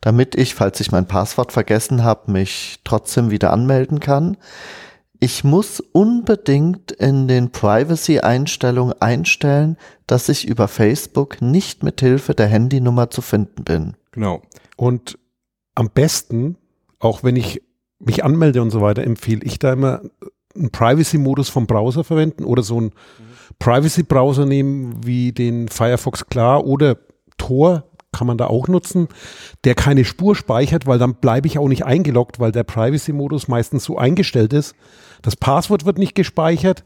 damit 0.00 0.34
ich, 0.34 0.54
falls 0.54 0.80
ich 0.80 0.90
mein 0.90 1.06
Passwort 1.06 1.52
vergessen 1.52 2.02
habe, 2.02 2.32
mich 2.32 2.80
trotzdem 2.84 3.30
wieder 3.30 3.52
anmelden 3.52 4.00
kann. 4.00 4.36
Ich 5.20 5.44
muss 5.44 5.80
unbedingt 5.80 6.90
in 6.90 7.28
den 7.28 7.50
Privacy-Einstellungen 7.50 9.00
einstellen, 9.00 9.78
dass 10.06 10.28
ich 10.28 10.46
über 10.46 10.68
Facebook 10.68 11.40
nicht 11.40 11.82
mit 11.82 12.00
Hilfe 12.00 12.34
der 12.34 12.48
Handynummer 12.48 13.08
zu 13.10 13.22
finden 13.22 13.64
bin. 13.64 13.94
Genau. 14.10 14.42
Und 14.76 15.16
am 15.74 15.90
besten, 15.90 16.56
auch 16.98 17.22
wenn 17.22 17.36
ich 17.36 17.62
mich 17.98 18.24
anmelde 18.24 18.62
und 18.62 18.70
so 18.70 18.80
weiter, 18.80 19.04
empfehle 19.04 19.42
ich 19.44 19.58
da 19.58 19.72
immer 19.72 20.02
einen 20.54 20.70
Privacy-Modus 20.70 21.48
vom 21.48 21.66
Browser 21.66 22.04
verwenden 22.04 22.44
oder 22.44 22.62
so 22.62 22.76
einen 22.76 22.86
mhm. 22.86 23.54
Privacy-Browser 23.58 24.46
nehmen 24.46 25.04
wie 25.04 25.32
den 25.32 25.68
Firefox 25.68 26.26
Klar 26.26 26.64
oder 26.64 26.96
Tor 27.36 27.84
kann 28.12 28.26
man 28.28 28.38
da 28.38 28.46
auch 28.46 28.68
nutzen, 28.68 29.08
der 29.64 29.74
keine 29.74 30.04
Spur 30.04 30.36
speichert, 30.36 30.86
weil 30.86 30.98
dann 30.98 31.16
bleibe 31.16 31.48
ich 31.48 31.58
auch 31.58 31.68
nicht 31.68 31.84
eingeloggt, 31.84 32.38
weil 32.38 32.52
der 32.52 32.62
Privacy-Modus 32.62 33.48
meistens 33.48 33.84
so 33.84 33.98
eingestellt 33.98 34.52
ist. 34.52 34.76
Das 35.22 35.34
Passwort 35.34 35.84
wird 35.84 35.98
nicht 35.98 36.14
gespeichert, 36.14 36.84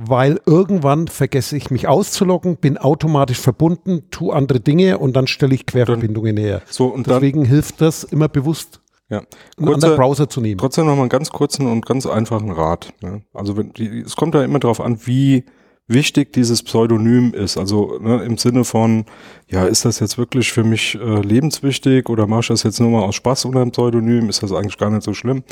weil 0.00 0.40
irgendwann 0.46 1.08
vergesse 1.08 1.56
ich 1.56 1.72
mich 1.72 1.88
auszuloggen, 1.88 2.56
bin 2.56 2.78
automatisch 2.78 3.40
verbunden, 3.40 4.04
tu 4.12 4.30
andere 4.30 4.60
Dinge 4.60 4.98
und 4.98 5.14
dann 5.14 5.26
stelle 5.26 5.56
ich 5.56 5.66
Querverbindungen 5.66 6.36
näher. 6.36 6.62
So, 6.70 6.86
und 6.86 7.08
Deswegen 7.08 7.42
dann, 7.42 7.50
hilft 7.50 7.80
das 7.80 8.04
immer 8.04 8.28
bewusst, 8.28 8.80
ja. 9.10 9.22
einen 9.58 9.74
anderen 9.74 9.96
Browser 9.96 10.28
zu 10.28 10.40
nehmen. 10.40 10.58
Trotzdem 10.58 10.86
noch 10.86 10.94
mal 10.94 11.02
einen 11.02 11.08
ganz 11.08 11.30
kurzen 11.30 11.66
und 11.66 11.84
ganz 11.84 12.06
einfachen 12.06 12.52
Rat. 12.52 12.94
Ne? 13.02 13.22
Also 13.34 13.56
wenn 13.56 13.72
die, 13.72 14.02
es 14.02 14.14
kommt 14.14 14.36
ja 14.36 14.44
immer 14.44 14.60
darauf 14.60 14.80
an, 14.80 15.04
wie 15.04 15.44
wichtig 15.88 16.32
dieses 16.34 16.62
Pseudonym 16.62 17.32
ist. 17.32 17.56
Also 17.56 17.98
ne, 17.98 18.22
im 18.22 18.36
Sinne 18.36 18.64
von, 18.64 19.06
ja, 19.48 19.64
ist 19.64 19.84
das 19.84 19.98
jetzt 20.00 20.18
wirklich 20.18 20.52
für 20.52 20.62
mich 20.62 20.94
äh, 20.94 21.20
lebenswichtig 21.20 22.08
oder 22.08 22.26
mache 22.26 22.40
ich 22.40 22.48
das 22.48 22.62
jetzt 22.62 22.78
nur 22.78 22.90
mal 22.90 23.02
aus 23.02 23.16
Spaß 23.16 23.46
unter 23.46 23.62
einem 23.62 23.72
Pseudonym? 23.72 24.28
Ist 24.28 24.42
das 24.42 24.52
eigentlich 24.52 24.78
gar 24.78 24.90
nicht 24.90 25.02
so 25.02 25.14
schlimm? 25.14 25.42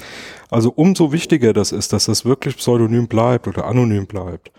Also 0.51 0.71
umso 0.71 1.11
wichtiger 1.11 1.53
das 1.53 1.73
ist, 1.73 1.93
dass 1.93 2.05
das 2.05 2.25
wirklich 2.25 2.59
Pseudonym 2.59 3.09
bleibt 3.09 3.49
oder 3.49 3.67
anonym 3.67 4.07
bleibt. 4.07 4.53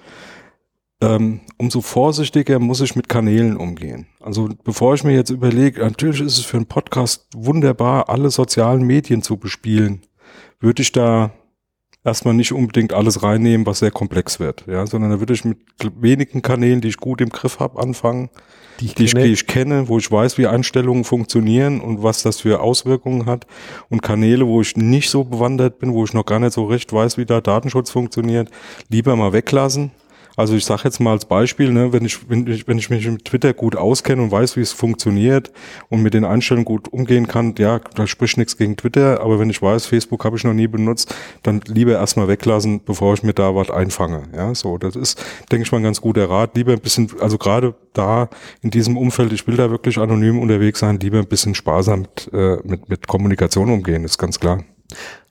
Ähm, 0.99 1.41
umso 1.57 1.81
vorsichtiger 1.81 2.57
muss 2.57 2.81
ich 2.81 2.95
mit 2.95 3.07
Kanälen 3.07 3.55
umgehen. 3.55 4.07
Also 4.19 4.49
bevor 4.63 4.95
ich 4.95 5.03
mir 5.03 5.13
jetzt 5.13 5.29
überlege, 5.29 5.81
natürlich 5.81 6.21
ist 6.21 6.39
es 6.39 6.45
für 6.45 6.57
einen 6.57 6.65
Podcast 6.65 7.27
wunderbar, 7.35 8.09
alle 8.09 8.31
sozialen 8.31 8.81
Medien 8.81 9.21
zu 9.21 9.37
bespielen, 9.37 10.01
würde 10.59 10.81
ich 10.81 10.91
da 10.91 11.31
erstmal 12.07 12.33
nicht 12.33 12.53
unbedingt 12.53 12.93
alles 12.93 13.21
reinnehmen, 13.21 13.67
was 13.67 13.79
sehr 13.79 13.91
komplex 13.91 14.39
wird, 14.39 14.63
ja, 14.65 14.87
sondern 14.87 15.11
da 15.11 15.19
würde 15.19 15.33
ich 15.33 15.43
mit 15.43 15.57
wenigen 15.99 16.41
Kanälen, 16.41 16.81
die 16.81 16.87
ich 16.87 16.97
gut 16.97 17.19
im 17.21 17.29
Griff 17.29 17.59
habe, 17.59 17.79
anfangen, 17.79 18.29
die 18.79 18.85
ich, 18.85 18.95
die, 18.95 19.03
ich, 19.03 19.13
die 19.13 19.33
ich 19.33 19.45
kenne, 19.45 19.89
wo 19.89 19.97
ich 19.97 20.09
weiß, 20.09 20.37
wie 20.37 20.47
Einstellungen 20.47 21.03
funktionieren 21.03 21.81
und 21.81 22.01
was 22.01 22.23
das 22.23 22.39
für 22.41 22.61
Auswirkungen 22.61 23.25
hat 23.25 23.45
und 23.89 24.01
Kanäle, 24.01 24.47
wo 24.47 24.61
ich 24.61 24.77
nicht 24.77 25.09
so 25.09 25.25
bewandert 25.25 25.79
bin, 25.79 25.93
wo 25.93 26.05
ich 26.05 26.13
noch 26.13 26.25
gar 26.25 26.39
nicht 26.39 26.53
so 26.53 26.65
recht 26.65 26.91
weiß, 26.93 27.17
wie 27.17 27.25
da 27.25 27.41
Datenschutz 27.41 27.91
funktioniert, 27.91 28.49
lieber 28.89 29.15
mal 29.15 29.33
weglassen 29.33 29.91
also 30.37 30.55
ich 30.55 30.65
sage 30.65 30.83
jetzt 30.85 30.99
mal 30.99 31.11
als 31.11 31.25
Beispiel, 31.25 31.73
ne, 31.73 31.91
wenn, 31.91 32.05
ich, 32.05 32.29
wenn, 32.29 32.45
ich, 32.45 32.67
wenn 32.67 32.77
ich 32.77 32.91
mich 32.91 33.07
mit 33.09 33.25
Twitter 33.25 33.53
gut 33.53 33.75
auskenne 33.75 34.21
und 34.21 34.31
weiß, 34.31 34.55
wie 34.55 34.61
es 34.61 34.71
funktioniert 34.71 35.51
und 35.89 36.03
mit 36.03 36.13
den 36.13 36.23
Einstellungen 36.23 36.63
gut 36.63 36.87
umgehen 36.93 37.27
kann, 37.27 37.55
ja, 37.57 37.79
da 37.95 38.05
spricht 38.05 38.37
nichts 38.37 38.55
gegen 38.55 38.77
Twitter, 38.77 39.19
aber 39.21 39.39
wenn 39.39 39.49
ich 39.49 39.61
weiß, 39.61 39.87
Facebook 39.87 40.23
habe 40.23 40.37
ich 40.37 40.43
noch 40.43 40.53
nie 40.53 40.67
benutzt, 40.67 41.13
dann 41.41 41.61
lieber 41.65 41.93
erstmal 41.93 42.27
weglassen, 42.27 42.81
bevor 42.85 43.15
ich 43.15 43.23
mir 43.23 43.33
da 43.33 43.55
was 43.55 43.71
einfange. 43.71 44.23
Ja, 44.35 44.53
so, 44.53 44.77
das 44.77 44.95
ist, 44.95 45.19
denke 45.51 45.63
ich 45.63 45.71
mal, 45.71 45.79
ein 45.79 45.83
ganz 45.83 45.99
guter 46.01 46.29
Rat. 46.29 46.55
Lieber 46.55 46.73
ein 46.73 46.81
bisschen, 46.81 47.09
also 47.19 47.39
gerade 47.39 47.73
da 47.93 48.29
in 48.61 48.69
diesem 48.69 48.95
Umfeld, 48.95 49.33
ich 49.33 49.47
will 49.47 49.57
da 49.57 49.71
wirklich 49.71 49.97
anonym 49.97 50.39
unterwegs 50.39 50.79
sein, 50.79 50.99
lieber 50.99 51.17
ein 51.17 51.27
bisschen 51.27 51.55
sparsam 51.55 52.01
mit, 52.01 52.29
äh, 52.31 52.57
mit, 52.63 52.87
mit 52.89 53.07
Kommunikation 53.07 53.71
umgehen, 53.71 54.03
ist 54.03 54.19
ganz 54.19 54.39
klar. 54.39 54.63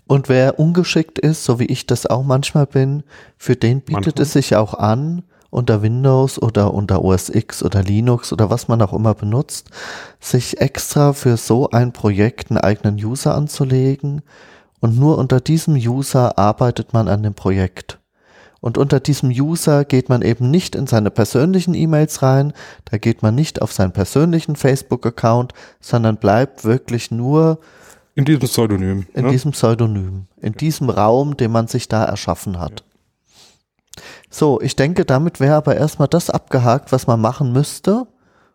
Und 0.06 0.28
wer 0.28 0.58
ungeschickt 0.58 1.18
ist, 1.18 1.44
so 1.44 1.58
wie 1.58 1.66
ich 1.66 1.86
das 1.86 2.06
auch 2.06 2.22
manchmal 2.22 2.66
bin, 2.66 3.02
für 3.36 3.56
den 3.56 3.80
bietet 3.80 4.06
manchmal. 4.06 4.22
es 4.22 4.32
sich 4.32 4.56
auch 4.56 4.74
an, 4.74 5.22
unter 5.50 5.82
Windows 5.82 6.40
oder 6.40 6.74
unter 6.74 7.02
OS 7.02 7.28
X 7.28 7.62
oder 7.62 7.82
Linux 7.82 8.32
oder 8.32 8.50
was 8.50 8.68
man 8.68 8.82
auch 8.82 8.92
immer 8.92 9.14
benutzt, 9.14 9.70
sich 10.20 10.60
extra 10.60 11.12
für 11.12 11.36
so 11.36 11.70
ein 11.70 11.92
Projekt 11.92 12.50
einen 12.50 12.58
eigenen 12.58 12.96
User 12.96 13.34
anzulegen 13.34 14.22
und 14.80 14.98
nur 14.98 15.18
unter 15.18 15.40
diesem 15.40 15.74
User 15.74 16.38
arbeitet 16.38 16.92
man 16.92 17.08
an 17.08 17.22
dem 17.22 17.34
Projekt. 17.34 17.98
Und 18.60 18.78
unter 18.78 19.00
diesem 19.00 19.30
User 19.30 19.84
geht 19.84 20.08
man 20.08 20.22
eben 20.22 20.50
nicht 20.50 20.74
in 20.74 20.86
seine 20.86 21.10
persönlichen 21.10 21.74
E-Mails 21.74 22.22
rein, 22.22 22.52
da 22.84 22.98
geht 22.98 23.22
man 23.22 23.34
nicht 23.34 23.62
auf 23.62 23.72
seinen 23.72 23.92
persönlichen 23.92 24.56
Facebook-Account, 24.56 25.52
sondern 25.80 26.16
bleibt 26.16 26.64
wirklich 26.64 27.10
nur 27.10 27.58
in 28.16 28.24
diesem 28.24 28.40
Pseudonym. 28.40 29.07
In 29.14 29.26
ne? 29.26 29.31
diesem 29.31 29.52
Pseudonym. 29.52 30.26
In 30.38 30.52
ja. 30.52 30.59
diesem 30.59 30.90
Raum, 30.90 31.37
den 31.37 31.52
man 31.52 31.68
sich 31.68 31.87
da 31.87 32.05
erschaffen 32.05 32.59
hat. 32.59 32.81
Ja. 32.81 34.02
So, 34.31 34.61
ich 34.61 34.74
denke, 34.74 35.05
damit 35.05 35.38
wäre 35.38 35.55
aber 35.55 35.76
erstmal 35.76 36.09
das 36.09 36.31
abgehakt, 36.31 36.92
was 36.92 37.07
man 37.07 37.20
machen 37.20 37.52
müsste, 37.52 38.07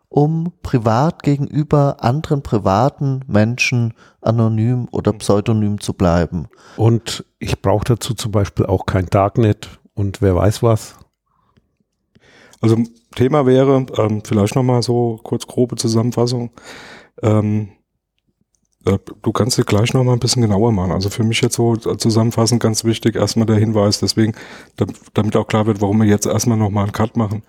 um 0.08 0.52
privat 0.62 1.22
gegenüber 1.22 1.96
anderen 2.00 2.42
privaten 2.42 3.20
Menschen 3.26 3.94
anonym 4.20 4.88
oder 4.90 5.12
pseudonym 5.12 5.80
zu 5.80 5.94
bleiben. 5.94 6.48
Und 6.76 7.24
ich 7.38 7.62
brauche 7.62 7.84
dazu 7.84 8.14
zum 8.14 8.32
Beispiel 8.32 8.66
auch 8.66 8.84
kein 8.84 9.06
Darknet 9.06 9.80
und 9.94 10.20
wer 10.20 10.36
weiß 10.36 10.62
was. 10.62 10.96
Also 12.60 12.76
Thema 13.14 13.46
wäre, 13.46 13.86
ähm, 13.98 14.22
vielleicht 14.24 14.54
nochmal 14.54 14.82
so 14.82 15.18
kurz 15.22 15.46
grobe 15.46 15.76
Zusammenfassung. 15.76 16.50
Ähm, 17.22 17.70
äh, 17.70 17.81
du 18.84 19.32
kannst 19.32 19.58
dir 19.58 19.64
gleich 19.64 19.94
noch 19.94 20.04
mal 20.04 20.12
ein 20.12 20.18
bisschen 20.18 20.42
genauer 20.42 20.72
machen. 20.72 20.92
Also 20.92 21.08
für 21.08 21.24
mich 21.24 21.40
jetzt 21.40 21.54
so 21.54 21.76
zusammenfassend 21.76 22.62
ganz 22.62 22.84
wichtig 22.84 23.16
erstmal 23.16 23.46
der 23.46 23.56
Hinweis, 23.56 24.00
deswegen, 24.00 24.34
damit 25.14 25.36
auch 25.36 25.46
klar 25.46 25.66
wird, 25.66 25.80
warum 25.80 26.00
wir 26.00 26.08
jetzt 26.08 26.26
erstmal 26.26 26.58
noch 26.58 26.70
mal 26.70 26.82
einen 26.82 26.92
Cut 26.92 27.16
machen. 27.16 27.42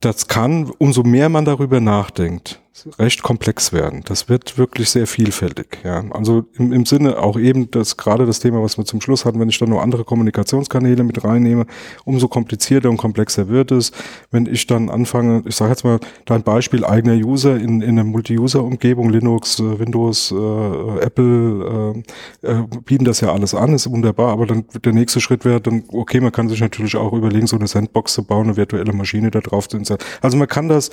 Das 0.00 0.28
kann, 0.28 0.70
umso 0.78 1.02
mehr 1.02 1.28
man 1.28 1.44
darüber 1.44 1.80
nachdenkt, 1.80 2.61
recht 2.98 3.22
komplex 3.22 3.72
werden. 3.72 4.02
Das 4.06 4.28
wird 4.28 4.56
wirklich 4.56 4.90
sehr 4.90 5.06
vielfältig. 5.06 5.78
Ja. 5.84 6.02
Also 6.10 6.44
im, 6.54 6.72
im 6.72 6.86
Sinne 6.86 7.18
auch 7.18 7.38
eben 7.38 7.70
das 7.70 7.96
gerade 7.96 8.24
das 8.24 8.40
Thema, 8.40 8.62
was 8.62 8.78
wir 8.78 8.84
zum 8.84 9.00
Schluss 9.00 9.24
hatten, 9.24 9.38
wenn 9.40 9.48
ich 9.48 9.58
dann 9.58 9.68
noch 9.68 9.82
andere 9.82 10.04
Kommunikationskanäle 10.04 11.04
mit 11.04 11.22
reinnehme, 11.22 11.66
umso 12.04 12.28
komplizierter 12.28 12.88
und 12.88 12.96
komplexer 12.96 13.48
wird 13.48 13.72
es. 13.72 13.92
Wenn 14.30 14.46
ich 14.46 14.66
dann 14.66 14.88
anfange, 14.88 15.42
ich 15.46 15.54
sage 15.54 15.70
jetzt 15.70 15.84
mal 15.84 16.00
dein 16.24 16.42
Beispiel 16.42 16.84
eigener 16.84 17.14
User 17.14 17.56
in, 17.56 17.82
in 17.82 17.90
einer 17.90 18.04
Multi-User-Umgebung, 18.04 19.10
Linux, 19.10 19.60
äh, 19.60 19.78
Windows, 19.78 20.32
äh, 20.32 21.04
Apple 21.04 22.02
äh, 22.42 22.48
äh, 22.48 22.66
bieten 22.84 23.04
das 23.04 23.20
ja 23.20 23.32
alles 23.32 23.54
an, 23.54 23.74
ist 23.74 23.90
wunderbar, 23.90 24.32
aber 24.32 24.46
dann 24.46 24.64
der 24.82 24.92
nächste 24.92 25.20
Schritt 25.20 25.44
wäre 25.44 25.60
dann, 25.60 25.84
okay, 25.88 26.20
man 26.20 26.32
kann 26.32 26.48
sich 26.48 26.60
natürlich 26.60 26.96
auch 26.96 27.12
überlegen, 27.12 27.46
so 27.46 27.56
eine 27.56 27.66
Sandbox 27.66 28.14
zu 28.14 28.24
bauen, 28.24 28.46
eine 28.46 28.56
virtuelle 28.56 28.92
Maschine 28.92 29.30
da 29.30 29.40
drauf 29.40 29.68
zu 29.68 29.76
installieren. 29.76 30.06
Also 30.22 30.36
man 30.36 30.48
kann 30.48 30.68
das 30.68 30.90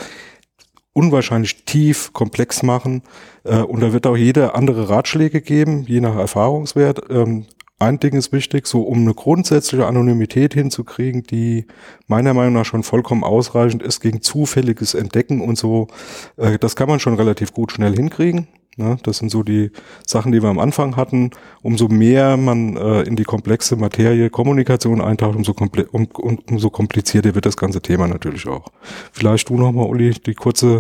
unwahrscheinlich 0.94 1.66
tief, 1.66 2.14
komplex 2.14 2.64
machen. 2.64 3.04
Äh, 3.44 3.58
und 3.58 3.82
da 3.82 3.94
wird 3.94 4.08
auch 4.08 4.18
jeder 4.18 4.56
andere 4.56 4.90
Ratschläge 4.90 5.42
geben, 5.42 5.84
je 5.88 6.02
nach 6.02 6.16
Erfahrungswert. 6.16 7.04
Ähm, 7.10 7.46
ein 7.82 7.98
Ding 7.98 8.14
ist 8.14 8.34
wichtig, 8.34 8.68
so 8.68 8.82
um 8.82 9.00
eine 9.00 9.14
grundsätzliche 9.14 9.88
Anonymität 9.88 10.54
hinzukriegen, 10.54 11.24
die 11.24 11.66
meiner 12.08 12.34
Meinung 12.34 12.54
nach 12.54 12.66
schon 12.66 12.84
vollkommen 12.84 13.24
ausreichend 13.24 13.82
ist 13.82 14.02
gegen 14.02 14.22
zufälliges 14.22 14.94
Entdecken 14.94 15.40
und 15.40 15.58
so. 15.58 15.88
Äh, 16.36 16.60
das 16.60 16.76
kann 16.76 16.90
man 16.90 17.00
schon 17.00 17.16
relativ 17.16 17.54
gut 17.54 17.72
schnell 17.72 17.96
hinkriegen. 17.96 18.48
Ne? 18.80 18.98
Das 19.04 19.18
sind 19.18 19.30
so 19.30 19.44
die 19.44 19.72
Sachen, 20.08 20.32
die 20.32 20.42
wir 20.42 20.50
am 20.50 20.60
Anfang 20.60 20.96
hatten. 20.96 21.32
Umso 21.62 21.88
mehr 21.88 22.38
man 22.38 22.78
äh, 22.78 23.02
in 23.02 23.16
die 23.16 23.24
komplexe 23.24 23.76
Materie 23.76 24.30
Kommunikation 24.30 25.02
eintaucht, 25.02 25.36
umso, 25.36 25.54
komple 25.54 25.88
um, 25.92 26.08
um, 26.18 26.40
umso 26.50 26.70
komplizierter 26.70 27.36
wird 27.36 27.46
das 27.46 27.58
ganze 27.58 27.82
Thema 27.82 28.08
natürlich 28.08 28.48
auch. 28.48 28.68
Vielleicht 29.12 29.50
du 29.50 29.58
nochmal, 29.58 29.88
Uli, 29.88 30.12
die 30.12 30.34
kurze 30.34 30.80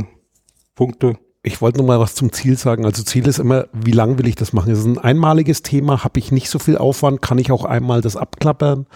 Punkte. 0.75 1.17
Ich 1.43 1.61
wollte 1.61 1.77
nur 1.77 1.87
mal 1.87 1.99
was 1.99 2.15
zum 2.15 2.31
Ziel 2.31 2.57
sagen. 2.57 2.85
Also 2.85 3.03
Ziel 3.03 3.27
ist 3.27 3.39
immer, 3.39 3.67
wie 3.73 3.91
lang 3.91 4.17
will 4.17 4.27
ich 4.27 4.35
das 4.35 4.53
machen? 4.53 4.71
Es 4.71 4.79
ist 4.79 4.85
ein 4.85 4.97
einmaliges 4.97 5.61
Thema, 5.61 6.03
habe 6.03 6.19
ich 6.19 6.31
nicht 6.31 6.49
so 6.49 6.59
viel 6.59 6.77
Aufwand, 6.77 7.21
kann 7.21 7.37
ich 7.37 7.51
auch 7.51 7.65
einmal 7.65 8.01
das 8.01 8.15
abklappern? 8.15 8.87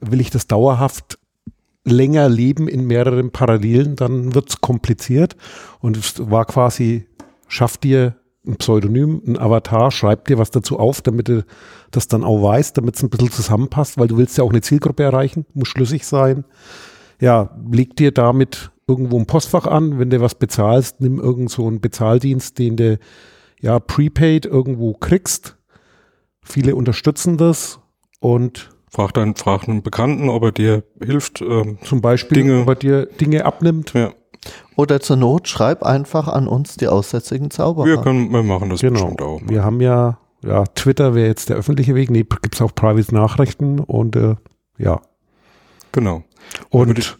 Will 0.00 0.20
ich 0.20 0.30
das 0.30 0.46
dauerhaft 0.46 1.18
länger 1.84 2.28
leben 2.28 2.68
in 2.68 2.86
mehreren 2.86 3.30
Parallelen, 3.30 3.96
dann 3.96 4.34
wird 4.34 4.50
es 4.50 4.60
kompliziert. 4.60 5.36
Und 5.80 5.96
es 5.96 6.30
war 6.30 6.44
quasi, 6.44 7.06
schaff 7.48 7.76
dir 7.76 8.16
ein 8.50 8.56
Pseudonym, 8.56 9.22
ein 9.26 9.38
Avatar, 9.38 9.90
schreib 9.90 10.26
dir 10.26 10.38
was 10.38 10.50
dazu 10.50 10.78
auf, 10.78 11.00
damit 11.00 11.28
du 11.28 11.44
das 11.90 12.08
dann 12.08 12.24
auch 12.24 12.42
weißt, 12.42 12.76
damit 12.76 12.96
es 12.96 13.02
ein 13.02 13.10
bisschen 13.10 13.30
zusammenpasst, 13.30 13.98
weil 13.98 14.08
du 14.08 14.16
willst 14.16 14.36
ja 14.38 14.44
auch 14.44 14.50
eine 14.50 14.60
Zielgruppe 14.60 15.02
erreichen, 15.02 15.46
muss 15.54 15.68
schlüssig 15.68 16.06
sein. 16.06 16.44
Ja, 17.20 17.50
leg 17.70 17.96
dir 17.96 18.12
damit 18.12 18.70
irgendwo 18.86 19.18
ein 19.18 19.26
Postfach 19.26 19.66
an, 19.66 19.98
wenn 19.98 20.10
du 20.10 20.20
was 20.20 20.34
bezahlst, 20.34 21.00
nimm 21.00 21.18
irgend 21.18 21.50
so 21.50 21.66
einen 21.66 21.80
Bezahldienst, 21.80 22.58
den 22.58 22.76
du 22.76 22.98
ja 23.60 23.78
prepaid 23.78 24.46
irgendwo 24.46 24.94
kriegst. 24.94 25.56
Viele 26.42 26.74
unterstützen 26.74 27.36
das 27.36 27.78
und 28.18 28.70
Frag 28.92 29.14
dann, 29.14 29.36
frag 29.36 29.68
einen 29.68 29.84
Bekannten, 29.84 30.28
ob 30.28 30.42
er 30.42 30.52
dir 30.52 30.82
hilft. 31.00 31.40
Ähm, 31.40 31.78
zum 31.84 32.00
Beispiel, 32.00 32.42
Dinge, 32.42 32.62
ob 32.62 32.68
er 32.70 32.74
dir 32.74 33.06
Dinge 33.06 33.44
abnimmt. 33.44 33.94
Ja. 33.94 34.12
Oder 34.76 35.00
zur 35.00 35.16
Not 35.16 35.48
schreib 35.48 35.82
einfach 35.82 36.28
an 36.28 36.48
uns 36.48 36.76
die 36.76 36.88
aussätzigen 36.88 37.50
Zauberer. 37.50 37.86
Wir 37.86 37.98
können, 37.98 38.30
wir 38.32 38.42
machen 38.42 38.70
das 38.70 38.80
genau. 38.80 39.00
bestimmt 39.00 39.22
auch. 39.22 39.40
Wir 39.44 39.64
haben 39.64 39.80
ja, 39.80 40.18
ja, 40.42 40.64
Twitter 40.64 41.14
wäre 41.14 41.28
jetzt 41.28 41.50
der 41.50 41.56
öffentliche 41.56 41.94
Weg. 41.94 42.10
Nee, 42.10 42.24
gibt 42.24 42.54
es 42.54 42.62
auch 42.62 42.74
Private 42.74 43.14
Nachrichten 43.14 43.80
und 43.80 44.16
äh, 44.16 44.36
ja. 44.78 45.00
Genau. 45.92 46.22
Und 46.70 47.18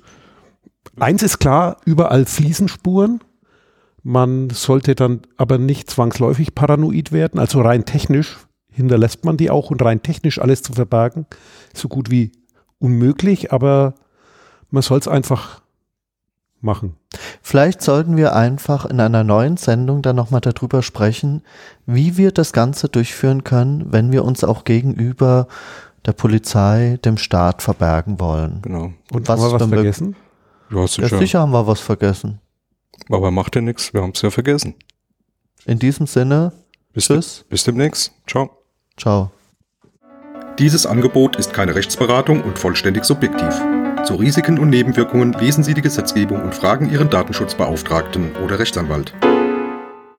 eins 0.98 1.22
ist 1.22 1.38
klar, 1.38 1.76
überall 1.84 2.24
fließen 2.24 2.68
Spuren. 2.68 3.20
Man 4.02 4.48
sollte 4.48 4.94
dann 4.94 5.20
aber 5.36 5.58
nicht 5.58 5.90
zwangsläufig 5.90 6.54
paranoid 6.54 7.12
werden. 7.12 7.38
Also 7.38 7.60
rein 7.60 7.84
technisch 7.84 8.38
hinterlässt 8.70 9.24
man 9.24 9.36
die 9.36 9.50
auch 9.50 9.70
und 9.70 9.82
rein 9.82 10.02
technisch 10.02 10.38
alles 10.38 10.62
zu 10.62 10.72
verbergen, 10.72 11.26
so 11.74 11.88
gut 11.88 12.10
wie 12.10 12.32
unmöglich, 12.78 13.52
aber 13.52 13.94
man 14.70 14.82
soll 14.82 14.98
es 14.98 15.08
einfach 15.08 15.60
machen. 16.60 16.96
Vielleicht 17.42 17.82
sollten 17.82 18.16
wir 18.16 18.34
einfach 18.34 18.84
in 18.84 19.00
einer 19.00 19.24
neuen 19.24 19.56
Sendung 19.56 20.02
dann 20.02 20.16
nochmal 20.16 20.40
darüber 20.40 20.82
sprechen, 20.82 21.42
wie 21.86 22.16
wir 22.16 22.32
das 22.32 22.52
Ganze 22.52 22.88
durchführen 22.88 23.44
können, 23.44 23.92
wenn 23.92 24.12
wir 24.12 24.24
uns 24.24 24.44
auch 24.44 24.64
gegenüber 24.64 25.48
der 26.06 26.12
Polizei, 26.12 26.98
dem 27.04 27.18
Staat 27.18 27.62
verbergen 27.62 28.20
wollen. 28.20 28.60
Genau. 28.62 28.92
Und 29.12 29.28
was 29.28 29.40
haben 29.40 29.52
wir 29.52 29.60
was 29.60 29.68
vergessen? 29.68 30.16
Ja, 30.70 30.86
sicher. 30.86 31.08
Ja, 31.08 31.18
sicher 31.18 31.40
haben 31.40 31.52
wir 31.52 31.66
was 31.66 31.80
vergessen. 31.80 32.40
Aber 33.10 33.30
macht 33.30 33.56
ja 33.56 33.62
nichts, 33.62 33.92
wir 33.92 34.02
haben 34.02 34.12
es 34.14 34.22
ja 34.22 34.30
vergessen. 34.30 34.74
In 35.66 35.78
diesem 35.78 36.06
Sinne, 36.06 36.52
bis 36.92 37.06
tschüss. 37.06 37.44
Bis 37.48 37.64
demnächst. 37.64 38.12
Ciao. 38.26 38.50
Ciao. 38.96 39.30
Dieses 40.58 40.86
Angebot 40.86 41.36
ist 41.36 41.52
keine 41.52 41.74
Rechtsberatung 41.74 42.42
und 42.42 42.58
vollständig 42.58 43.04
subjektiv. 43.04 43.60
Zu 44.04 44.14
Risiken 44.14 44.58
und 44.58 44.70
Nebenwirkungen 44.70 45.34
lesen 45.34 45.62
Sie 45.62 45.74
die 45.74 45.82
Gesetzgebung 45.82 46.42
und 46.42 46.54
fragen 46.54 46.90
Ihren 46.90 47.10
Datenschutzbeauftragten 47.10 48.34
oder 48.36 48.58
Rechtsanwalt. 48.58 49.12